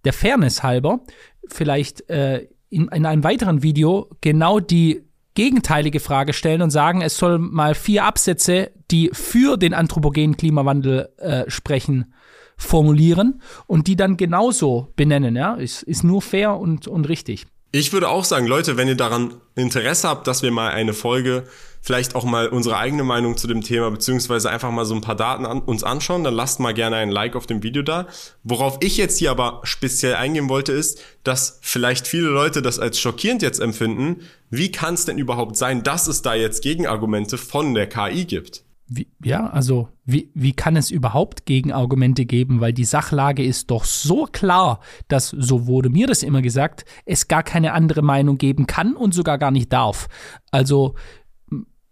der 0.04 0.13
Fairness 0.13 0.63
halber 0.63 1.02
vielleicht 1.47 2.10
äh, 2.10 2.47
in, 2.69 2.88
in 2.88 3.06
einem 3.06 3.24
weiteren 3.24 3.62
Video 3.62 4.10
genau 4.21 4.60
die 4.60 5.04
gegenteilige 5.36 6.00
Frage 6.00 6.34
stellen 6.34 6.63
und 6.63 6.71
sagen, 6.71 7.04
es 7.04 7.15
soll 7.17 7.38
mal 7.38 7.76
vier 7.76 8.06
Absätze, 8.06 8.71
die 8.89 9.12
für 9.13 9.58
den 9.58 9.76
anthropogenen 9.76 10.38
Klimawandel 10.38 11.10
äh, 11.17 11.43
sprechen, 11.50 12.15
formulieren 12.58 13.43
und 13.67 13.86
die 13.86 13.95
dann 13.95 14.17
genauso 14.17 14.91
benennen. 14.95 15.36
Ja, 15.36 15.54
ist, 15.54 15.84
ist 15.84 16.04
nur 16.04 16.24
fair 16.24 16.58
und, 16.58 16.88
und 16.88 17.08
richtig. 17.08 17.45
Ich 17.73 17.93
würde 17.93 18.10
auch 18.10 18.25
sagen, 18.25 18.47
Leute, 18.47 18.75
wenn 18.75 18.89
ihr 18.89 18.97
daran 18.97 19.36
Interesse 19.55 20.10
habt, 20.10 20.27
dass 20.27 20.43
wir 20.43 20.51
mal 20.51 20.71
eine 20.71 20.93
Folge, 20.93 21.45
vielleicht 21.81 22.15
auch 22.15 22.25
mal 22.25 22.49
unsere 22.49 22.75
eigene 22.75 23.05
Meinung 23.05 23.38
zu 23.38 23.47
dem 23.47 23.62
Thema, 23.62 23.89
beziehungsweise 23.89 24.49
einfach 24.49 24.71
mal 24.71 24.84
so 24.84 24.93
ein 24.93 24.99
paar 24.99 25.15
Daten 25.15 25.45
an, 25.45 25.62
uns 25.62 25.81
anschauen, 25.81 26.25
dann 26.25 26.34
lasst 26.34 26.60
mal 26.60 26.73
gerne 26.73 26.97
ein 26.97 27.10
Like 27.10 27.38
auf 27.38 27.47
dem 27.47 27.63
Video 27.63 27.81
da. 27.81 28.07
Worauf 28.43 28.77
ich 28.81 28.97
jetzt 28.97 29.19
hier 29.19 29.31
aber 29.31 29.62
speziell 29.63 30.15
eingehen 30.15 30.49
wollte, 30.49 30.73
ist, 30.73 31.01
dass 31.23 31.60
vielleicht 31.62 32.07
viele 32.07 32.27
Leute 32.27 32.62
das 32.62 32.77
als 32.77 32.99
schockierend 32.99 33.41
jetzt 33.41 33.62
empfinden. 33.62 34.27
Wie 34.49 34.69
kann 34.69 34.95
es 34.95 35.05
denn 35.05 35.17
überhaupt 35.17 35.55
sein, 35.55 35.81
dass 35.81 36.07
es 36.07 36.21
da 36.21 36.34
jetzt 36.34 36.63
Gegenargumente 36.63 37.38
von 37.38 37.73
der 37.73 37.88
KI 37.88 38.25
gibt? 38.25 38.63
Wie, 38.93 39.08
ja, 39.23 39.47
also 39.47 39.88
wie, 40.04 40.32
wie 40.34 40.51
kann 40.51 40.75
es 40.75 40.91
überhaupt 40.91 41.45
Gegenargumente 41.45 42.25
geben? 42.25 42.60
Weil 42.60 42.73
die 42.73 42.84
Sachlage 42.84 43.41
ist 43.41 43.71
doch 43.71 43.86
so 43.86 44.25
klar, 44.25 44.82
dass, 45.08 45.30
so 45.30 45.65
wurde 45.65 45.89
mir 45.89 46.08
das 46.08 46.23
immer 46.23 46.41
gesagt, 46.41 46.84
es 47.06 47.30
gar 47.30 47.41
keine 47.41 47.71
andere 47.71 48.01
Meinung 48.01 48.38
geben 48.38 48.67
kann 48.67 48.97
und 48.97 49.13
sogar 49.13 49.38
gar 49.38 49.51
nicht 49.51 49.71
darf. 49.71 50.10
Also 50.51 50.95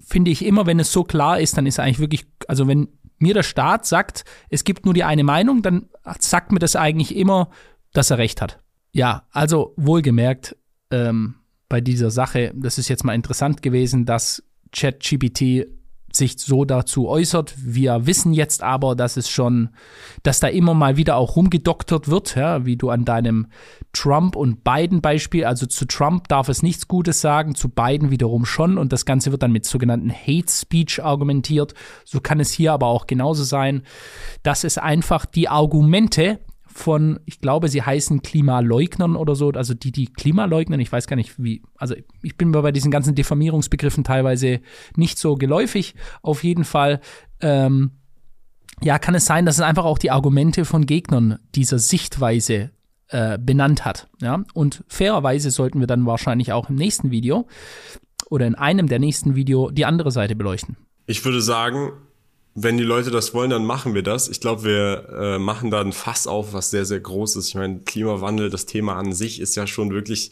finde 0.01 0.29
ich 0.29 0.43
immer, 0.43 0.65
wenn 0.65 0.81
es 0.81 0.91
so 0.91 1.05
klar 1.05 1.39
ist, 1.39 1.55
dann 1.55 1.67
ist 1.67 1.79
eigentlich 1.79 1.99
wirklich, 1.99 2.27
also 2.49 2.67
wenn 2.67 2.89
mir 3.17 3.33
der 3.33 3.43
Staat 3.43 3.85
sagt, 3.85 4.25
es 4.49 4.65
gibt 4.65 4.83
nur 4.83 4.93
die 4.93 5.05
eine 5.05 5.23
Meinung, 5.23 5.62
dann 5.62 5.88
sagt 6.19 6.51
mir 6.51 6.59
das 6.59 6.75
eigentlich 6.75 7.15
immer, 7.15 7.49
dass 7.93 8.12
er 8.12 8.17
recht 8.17 8.41
hat. 8.41 8.59
Ja, 8.91 9.23
also 9.31 9.73
wohlgemerkt, 9.77 10.57
ähm, 10.91 11.35
bei 11.69 11.79
dieser 11.79 12.12
Sache, 12.12 12.51
das 12.55 12.77
ist 12.77 12.89
jetzt 12.89 13.05
mal 13.05 13.15
interessant 13.15 13.62
gewesen, 13.62 14.03
dass 14.03 14.43
ChatGPT 14.73 15.78
sich 16.15 16.39
so 16.39 16.65
dazu 16.65 17.07
äußert. 17.07 17.55
Wir 17.57 18.05
wissen 18.05 18.33
jetzt 18.33 18.63
aber, 18.63 18.95
dass 18.95 19.17
es 19.17 19.29
schon, 19.29 19.69
dass 20.23 20.39
da 20.39 20.47
immer 20.47 20.73
mal 20.73 20.97
wieder 20.97 21.17
auch 21.17 21.35
rumgedoktert 21.35 22.09
wird, 22.09 22.35
ja, 22.35 22.65
wie 22.65 22.77
du 22.77 22.89
an 22.89 23.05
deinem 23.05 23.47
Trump 23.93 24.35
und 24.35 24.63
Biden 24.63 25.01
Beispiel, 25.01 25.45
also 25.45 25.65
zu 25.65 25.85
Trump 25.85 26.27
darf 26.27 26.49
es 26.49 26.61
nichts 26.63 26.87
Gutes 26.87 27.21
sagen, 27.21 27.55
zu 27.55 27.69
Biden 27.69 28.11
wiederum 28.11 28.45
schon 28.45 28.77
und 28.77 28.93
das 28.93 29.05
Ganze 29.05 29.31
wird 29.31 29.43
dann 29.43 29.51
mit 29.51 29.65
sogenannten 29.65 30.11
Hate 30.11 30.49
Speech 30.49 31.03
argumentiert. 31.03 31.73
So 32.05 32.19
kann 32.19 32.39
es 32.39 32.51
hier 32.51 32.73
aber 32.73 32.87
auch 32.87 33.07
genauso 33.07 33.43
sein, 33.43 33.83
dass 34.43 34.63
es 34.63 34.77
einfach 34.77 35.25
die 35.25 35.49
Argumente 35.49 36.39
von, 36.71 37.19
ich 37.25 37.41
glaube, 37.41 37.67
sie 37.67 37.82
heißen 37.82 38.21
Klimaleugnern 38.21 39.15
oder 39.15 39.36
so, 39.36 39.49
also 39.49 39.73
die, 39.73 39.91
die 39.91 40.08
Klimaleugnen, 40.08 40.79
ich 40.79 40.91
weiß 40.91 41.08
gar 41.08 41.15
nicht 41.15 41.41
wie, 41.41 41.63
also 41.75 41.95
ich 42.21 42.38
bin 42.38 42.49
mir 42.49 42.62
bei 42.62 42.71
diesen 42.71 42.91
ganzen 42.91 43.15
Diffamierungsbegriffen 43.15 44.03
teilweise 44.03 44.62
nicht 44.95 45.17
so 45.17 45.36
geläufig. 45.36 45.95
Auf 46.21 46.43
jeden 46.43 46.63
Fall, 46.63 47.01
ähm, 47.41 47.91
ja, 48.82 48.99
kann 48.99 49.15
es 49.15 49.25
sein, 49.25 49.45
dass 49.45 49.55
es 49.55 49.62
einfach 49.62 49.86
auch 49.86 49.97
die 49.97 50.12
Argumente 50.12 50.63
von 50.63 50.86
Gegnern 50.86 51.39
dieser 51.55 51.79
Sichtweise 51.79 52.71
äh, 53.10 53.38
benannt 53.39 53.86
hat. 53.86 54.08
Ja? 54.21 54.43
Und 54.53 54.84
fairerweise 54.88 55.51
sollten 55.51 55.79
wir 55.79 55.88
dann 55.88 56.05
wahrscheinlich 56.05 56.53
auch 56.53 56.69
im 56.69 56.75
nächsten 56.75 57.12
Video 57.12 57.47
oder 58.29 58.45
in 58.47 58.55
einem 58.55 58.88
der 58.88 58.99
nächsten 58.99 59.36
Video 59.36 59.71
die 59.71 59.86
andere 59.86 60.12
Seite 60.12 60.36
beleuchten. 60.36 60.77
Ich 61.08 61.25
würde 61.25 61.41
sagen, 61.41 61.91
wenn 62.61 62.77
die 62.77 62.83
Leute 62.83 63.11
das 63.11 63.33
wollen, 63.33 63.49
dann 63.49 63.65
machen 63.65 63.93
wir 63.93 64.03
das. 64.03 64.27
Ich 64.27 64.41
glaube, 64.41 64.63
wir 64.63 65.09
äh, 65.09 65.39
machen 65.39 65.71
da 65.71 65.81
ein 65.81 65.93
Fass 65.93 66.27
auf, 66.27 66.53
was 66.53 66.71
sehr, 66.71 66.85
sehr 66.85 66.99
groß 66.99 67.37
ist. 67.37 67.49
Ich 67.49 67.55
meine, 67.55 67.79
Klimawandel, 67.79 68.49
das 68.49 68.65
Thema 68.65 68.95
an 68.95 69.13
sich 69.13 69.39
ist 69.39 69.55
ja 69.55 69.65
schon 69.65 69.91
wirklich 69.91 70.31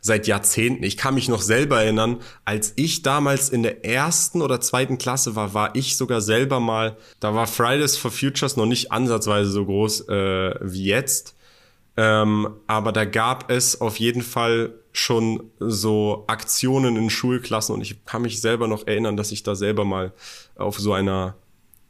seit 0.00 0.26
Jahrzehnten. 0.26 0.84
Ich 0.84 0.98
kann 0.98 1.14
mich 1.14 1.28
noch 1.28 1.40
selber 1.40 1.82
erinnern, 1.82 2.20
als 2.44 2.74
ich 2.76 3.00
damals 3.00 3.48
in 3.48 3.62
der 3.62 3.86
ersten 3.86 4.42
oder 4.42 4.60
zweiten 4.60 4.98
Klasse 4.98 5.34
war, 5.34 5.54
war 5.54 5.74
ich 5.74 5.96
sogar 5.96 6.20
selber 6.20 6.60
mal, 6.60 6.98
da 7.20 7.34
war 7.34 7.46
Fridays 7.46 7.96
for 7.96 8.10
Futures 8.10 8.56
noch 8.56 8.66
nicht 8.66 8.92
ansatzweise 8.92 9.50
so 9.50 9.64
groß 9.64 10.08
äh, 10.08 10.56
wie 10.60 10.84
jetzt. 10.84 11.34
Ähm, 11.96 12.48
aber 12.66 12.92
da 12.92 13.06
gab 13.06 13.50
es 13.50 13.80
auf 13.80 13.98
jeden 13.98 14.22
Fall 14.22 14.74
schon 14.92 15.50
so 15.58 16.24
Aktionen 16.26 16.96
in 16.96 17.08
Schulklassen 17.08 17.74
und 17.74 17.80
ich 17.80 18.04
kann 18.04 18.22
mich 18.22 18.40
selber 18.42 18.68
noch 18.68 18.86
erinnern, 18.86 19.16
dass 19.16 19.32
ich 19.32 19.42
da 19.42 19.54
selber 19.54 19.86
mal 19.86 20.12
auf 20.56 20.78
so 20.78 20.92
einer, 20.92 21.34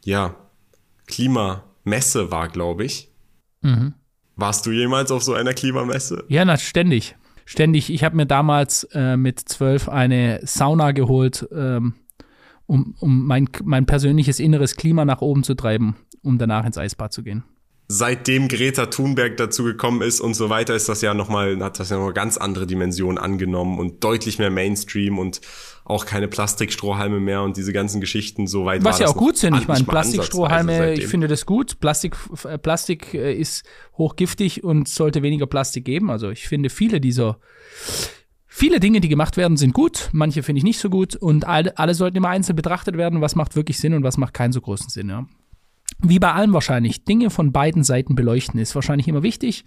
ja, 0.05 0.35
Klimamesse 1.07 2.31
war, 2.31 2.47
glaube 2.47 2.85
ich. 2.85 3.11
Mhm. 3.61 3.93
Warst 4.35 4.65
du 4.65 4.71
jemals 4.71 5.11
auf 5.11 5.23
so 5.23 5.33
einer 5.33 5.53
Klimamesse? 5.53 6.23
Ja, 6.27 6.45
na, 6.45 6.57
ständig. 6.57 7.15
Ständig. 7.45 7.91
Ich 7.91 8.03
habe 8.03 8.15
mir 8.15 8.25
damals 8.25 8.85
äh, 8.93 9.17
mit 9.17 9.39
zwölf 9.39 9.89
eine 9.89 10.39
Sauna 10.43 10.91
geholt, 10.91 11.47
ähm, 11.51 11.95
um, 12.65 12.95
um 12.99 13.25
mein, 13.25 13.49
mein 13.63 13.85
persönliches 13.85 14.39
inneres 14.39 14.75
Klima 14.75 15.05
nach 15.05 15.21
oben 15.21 15.43
zu 15.43 15.55
treiben, 15.55 15.95
um 16.21 16.37
danach 16.37 16.65
ins 16.65 16.77
Eisbad 16.77 17.11
zu 17.11 17.23
gehen 17.23 17.43
seitdem 17.87 18.47
Greta 18.47 18.87
Thunberg 18.87 19.37
dazu 19.37 19.63
gekommen 19.63 20.01
ist 20.01 20.19
und 20.19 20.33
so 20.33 20.49
weiter, 20.49 20.75
ist 20.75 20.89
das 20.89 21.01
ja 21.01 21.13
nochmal, 21.13 21.61
hat 21.63 21.79
das 21.79 21.89
ja 21.89 21.97
noch 21.97 22.11
ganz 22.13 22.37
andere 22.37 22.65
Dimensionen 22.65 23.17
angenommen 23.17 23.79
und 23.79 24.03
deutlich 24.03 24.39
mehr 24.39 24.49
Mainstream 24.49 25.19
und 25.19 25.41
auch 25.83 26.07
keine 26.07 26.27
Plastikstrohhalme 26.27 27.19
mehr 27.19 27.43
und 27.43 27.57
diese 27.57 27.71
ganzen 27.71 28.01
Geschichten 28.01 28.47
so 28.47 28.65
weit. 28.65 28.83
Was 28.83 28.99
ja 28.99 29.07
auch 29.07 29.15
gut 29.15 29.37
sind. 29.37 29.55
Ich 29.55 29.67
meine, 29.67 29.83
Plastikstrohhalme, 29.83 30.93
ich 30.93 31.07
finde 31.07 31.27
das 31.27 31.45
gut. 31.45 31.79
Plastik, 31.79 32.15
äh, 32.43 32.57
Plastik 32.57 33.13
äh, 33.13 33.35
ist 33.35 33.63
hochgiftig 33.95 34.63
und 34.63 34.89
sollte 34.89 35.21
weniger 35.21 35.45
Plastik 35.45 35.85
geben. 35.85 36.09
Also 36.09 36.29
ich 36.31 36.47
finde 36.47 36.69
viele 36.69 36.99
dieser 36.99 37.39
Viele 38.47 38.79
Dinge, 38.79 39.01
die 39.01 39.09
gemacht 39.09 39.35
werden, 39.35 39.57
sind 39.57 39.73
gut, 39.73 40.09
manche 40.13 40.41
finde 40.41 40.59
ich 40.59 40.63
nicht 40.63 40.79
so 40.79 40.89
gut 40.89 41.17
und 41.17 41.45
alle, 41.45 41.77
alle 41.77 41.93
sollten 41.93 42.15
immer 42.15 42.29
einzeln 42.29 42.55
betrachtet 42.55 42.95
werden, 42.95 43.19
was 43.19 43.35
macht 43.35 43.57
wirklich 43.57 43.79
Sinn 43.79 43.93
und 43.93 44.03
was 44.03 44.15
macht 44.15 44.33
keinen 44.33 44.53
so 44.53 44.61
großen 44.61 44.87
Sinn. 44.87 45.09
Ja 45.09 45.25
wie 45.99 46.19
bei 46.19 46.31
allem 46.33 46.53
wahrscheinlich, 46.53 47.03
Dinge 47.05 47.29
von 47.29 47.51
beiden 47.51 47.83
Seiten 47.83 48.15
beleuchten 48.15 48.59
ist 48.59 48.75
wahrscheinlich 48.75 49.07
immer 49.07 49.23
wichtig. 49.23 49.65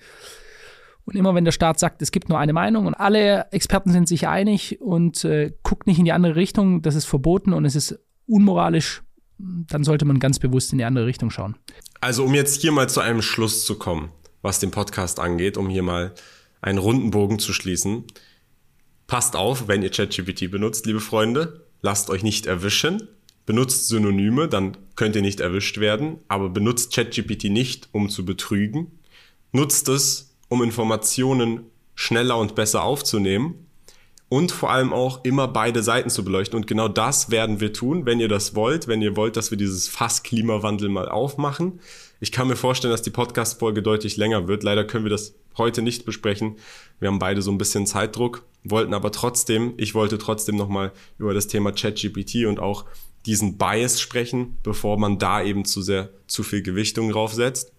Und 1.04 1.16
immer 1.16 1.34
wenn 1.34 1.44
der 1.44 1.52
Staat 1.52 1.78
sagt, 1.78 2.02
es 2.02 2.12
gibt 2.12 2.28
nur 2.28 2.38
eine 2.38 2.52
Meinung 2.52 2.86
und 2.86 2.94
alle 2.94 3.46
Experten 3.50 3.90
sind 3.90 4.08
sich 4.08 4.28
einig 4.28 4.78
und 4.80 5.24
äh, 5.24 5.52
guckt 5.62 5.86
nicht 5.86 5.98
in 5.98 6.04
die 6.04 6.12
andere 6.12 6.36
Richtung, 6.36 6.82
das 6.82 6.94
ist 6.94 7.06
verboten 7.06 7.54
und 7.54 7.64
es 7.64 7.74
ist 7.74 7.98
unmoralisch, 8.26 9.02
dann 9.38 9.84
sollte 9.84 10.04
man 10.04 10.18
ganz 10.18 10.38
bewusst 10.38 10.72
in 10.72 10.78
die 10.78 10.84
andere 10.84 11.06
Richtung 11.06 11.30
schauen. 11.30 11.56
Also 12.00 12.24
um 12.24 12.34
jetzt 12.34 12.60
hier 12.60 12.72
mal 12.72 12.90
zu 12.90 13.00
einem 13.00 13.22
Schluss 13.22 13.64
zu 13.64 13.78
kommen, 13.78 14.10
was 14.42 14.60
den 14.60 14.70
Podcast 14.70 15.18
angeht, 15.18 15.56
um 15.56 15.70
hier 15.70 15.82
mal 15.82 16.12
einen 16.60 16.78
runden 16.78 17.10
Bogen 17.10 17.38
zu 17.38 17.54
schließen. 17.54 18.04
Passt 19.06 19.34
auf, 19.34 19.66
wenn 19.66 19.82
ihr 19.82 19.90
ChatGPT 19.90 20.50
benutzt, 20.50 20.84
liebe 20.84 21.00
Freunde. 21.00 21.64
Lasst 21.80 22.10
euch 22.10 22.22
nicht 22.22 22.44
erwischen 22.44 23.08
benutzt 23.48 23.88
Synonyme, 23.88 24.46
dann 24.46 24.76
könnt 24.94 25.16
ihr 25.16 25.22
nicht 25.22 25.40
erwischt 25.40 25.78
werden, 25.80 26.18
aber 26.28 26.50
benutzt 26.50 26.92
ChatGPT 26.94 27.44
nicht, 27.44 27.88
um 27.92 28.10
zu 28.10 28.26
betrügen. 28.26 28.98
Nutzt 29.52 29.88
es, 29.88 30.36
um 30.50 30.62
Informationen 30.62 31.62
schneller 31.94 32.36
und 32.36 32.54
besser 32.54 32.82
aufzunehmen 32.82 33.66
und 34.28 34.52
vor 34.52 34.70
allem 34.70 34.92
auch 34.92 35.24
immer 35.24 35.48
beide 35.48 35.82
Seiten 35.82 36.10
zu 36.10 36.24
beleuchten. 36.24 36.58
Und 36.58 36.66
genau 36.66 36.88
das 36.88 37.30
werden 37.30 37.58
wir 37.58 37.72
tun, 37.72 38.04
wenn 38.04 38.20
ihr 38.20 38.28
das 38.28 38.54
wollt, 38.54 38.86
wenn 38.86 39.00
ihr 39.00 39.16
wollt, 39.16 39.38
dass 39.38 39.50
wir 39.50 39.56
dieses 39.56 39.88
Fass 39.88 40.22
Klimawandel 40.22 40.90
mal 40.90 41.08
aufmachen. 41.08 41.80
Ich 42.20 42.32
kann 42.32 42.48
mir 42.48 42.56
vorstellen, 42.56 42.92
dass 42.92 43.00
die 43.00 43.08
Podcast-Folge 43.08 43.82
deutlich 43.82 44.18
länger 44.18 44.46
wird. 44.46 44.62
Leider 44.62 44.84
können 44.84 45.06
wir 45.06 45.10
das 45.10 45.36
heute 45.56 45.80
nicht 45.80 46.04
besprechen. 46.04 46.56
Wir 47.00 47.08
haben 47.08 47.18
beide 47.18 47.40
so 47.40 47.50
ein 47.50 47.56
bisschen 47.56 47.86
Zeitdruck, 47.86 48.44
wollten 48.62 48.92
aber 48.92 49.10
trotzdem, 49.10 49.72
ich 49.78 49.94
wollte 49.94 50.18
trotzdem 50.18 50.56
nochmal 50.56 50.92
über 51.16 51.32
das 51.32 51.46
Thema 51.46 51.72
ChatGPT 51.72 52.44
und 52.44 52.60
auch 52.60 52.84
diesen 53.26 53.58
Bias 53.58 54.00
sprechen, 54.00 54.58
bevor 54.62 54.98
man 54.98 55.18
da 55.18 55.42
eben 55.42 55.64
zu 55.64 55.82
sehr 55.82 56.10
zu 56.26 56.42
viel 56.42 56.62
Gewichtung 56.62 57.10
draufsetzt. 57.10 57.72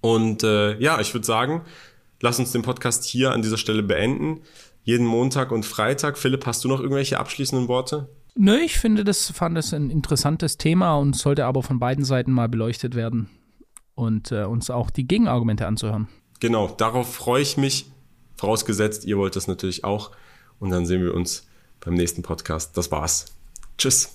Und 0.00 0.42
äh, 0.42 0.78
ja, 0.78 1.00
ich 1.00 1.14
würde 1.14 1.26
sagen, 1.26 1.62
lass 2.20 2.38
uns 2.38 2.52
den 2.52 2.62
Podcast 2.62 3.04
hier 3.04 3.32
an 3.32 3.42
dieser 3.42 3.58
Stelle 3.58 3.82
beenden. 3.82 4.42
Jeden 4.82 5.06
Montag 5.06 5.50
und 5.50 5.64
Freitag. 5.64 6.18
Philipp, 6.18 6.44
hast 6.46 6.62
du 6.64 6.68
noch 6.68 6.80
irgendwelche 6.80 7.18
abschließenden 7.18 7.68
Worte? 7.68 8.08
Nö, 8.36 8.56
ich 8.56 8.78
finde 8.78 9.04
das, 9.04 9.30
fand 9.30 9.56
es 9.56 9.72
ein 9.72 9.90
interessantes 9.90 10.58
Thema 10.58 10.96
und 10.96 11.16
sollte 11.16 11.46
aber 11.46 11.62
von 11.62 11.78
beiden 11.78 12.04
Seiten 12.04 12.32
mal 12.32 12.48
beleuchtet 12.48 12.94
werden 12.94 13.30
und 13.94 14.32
äh, 14.32 14.44
uns 14.44 14.70
auch 14.70 14.90
die 14.90 15.06
Gegenargumente 15.06 15.66
anzuhören. 15.66 16.08
Genau, 16.40 16.68
darauf 16.68 17.14
freue 17.14 17.42
ich 17.42 17.56
mich. 17.56 17.86
Vorausgesetzt, 18.36 19.04
ihr 19.04 19.16
wollt 19.16 19.36
das 19.36 19.46
natürlich 19.46 19.84
auch. 19.84 20.10
Und 20.58 20.70
dann 20.70 20.84
sehen 20.84 21.02
wir 21.02 21.14
uns 21.14 21.46
beim 21.80 21.94
nächsten 21.94 22.22
Podcast. 22.22 22.76
Das 22.76 22.90
war's. 22.90 23.26
Tschüss. 23.78 24.12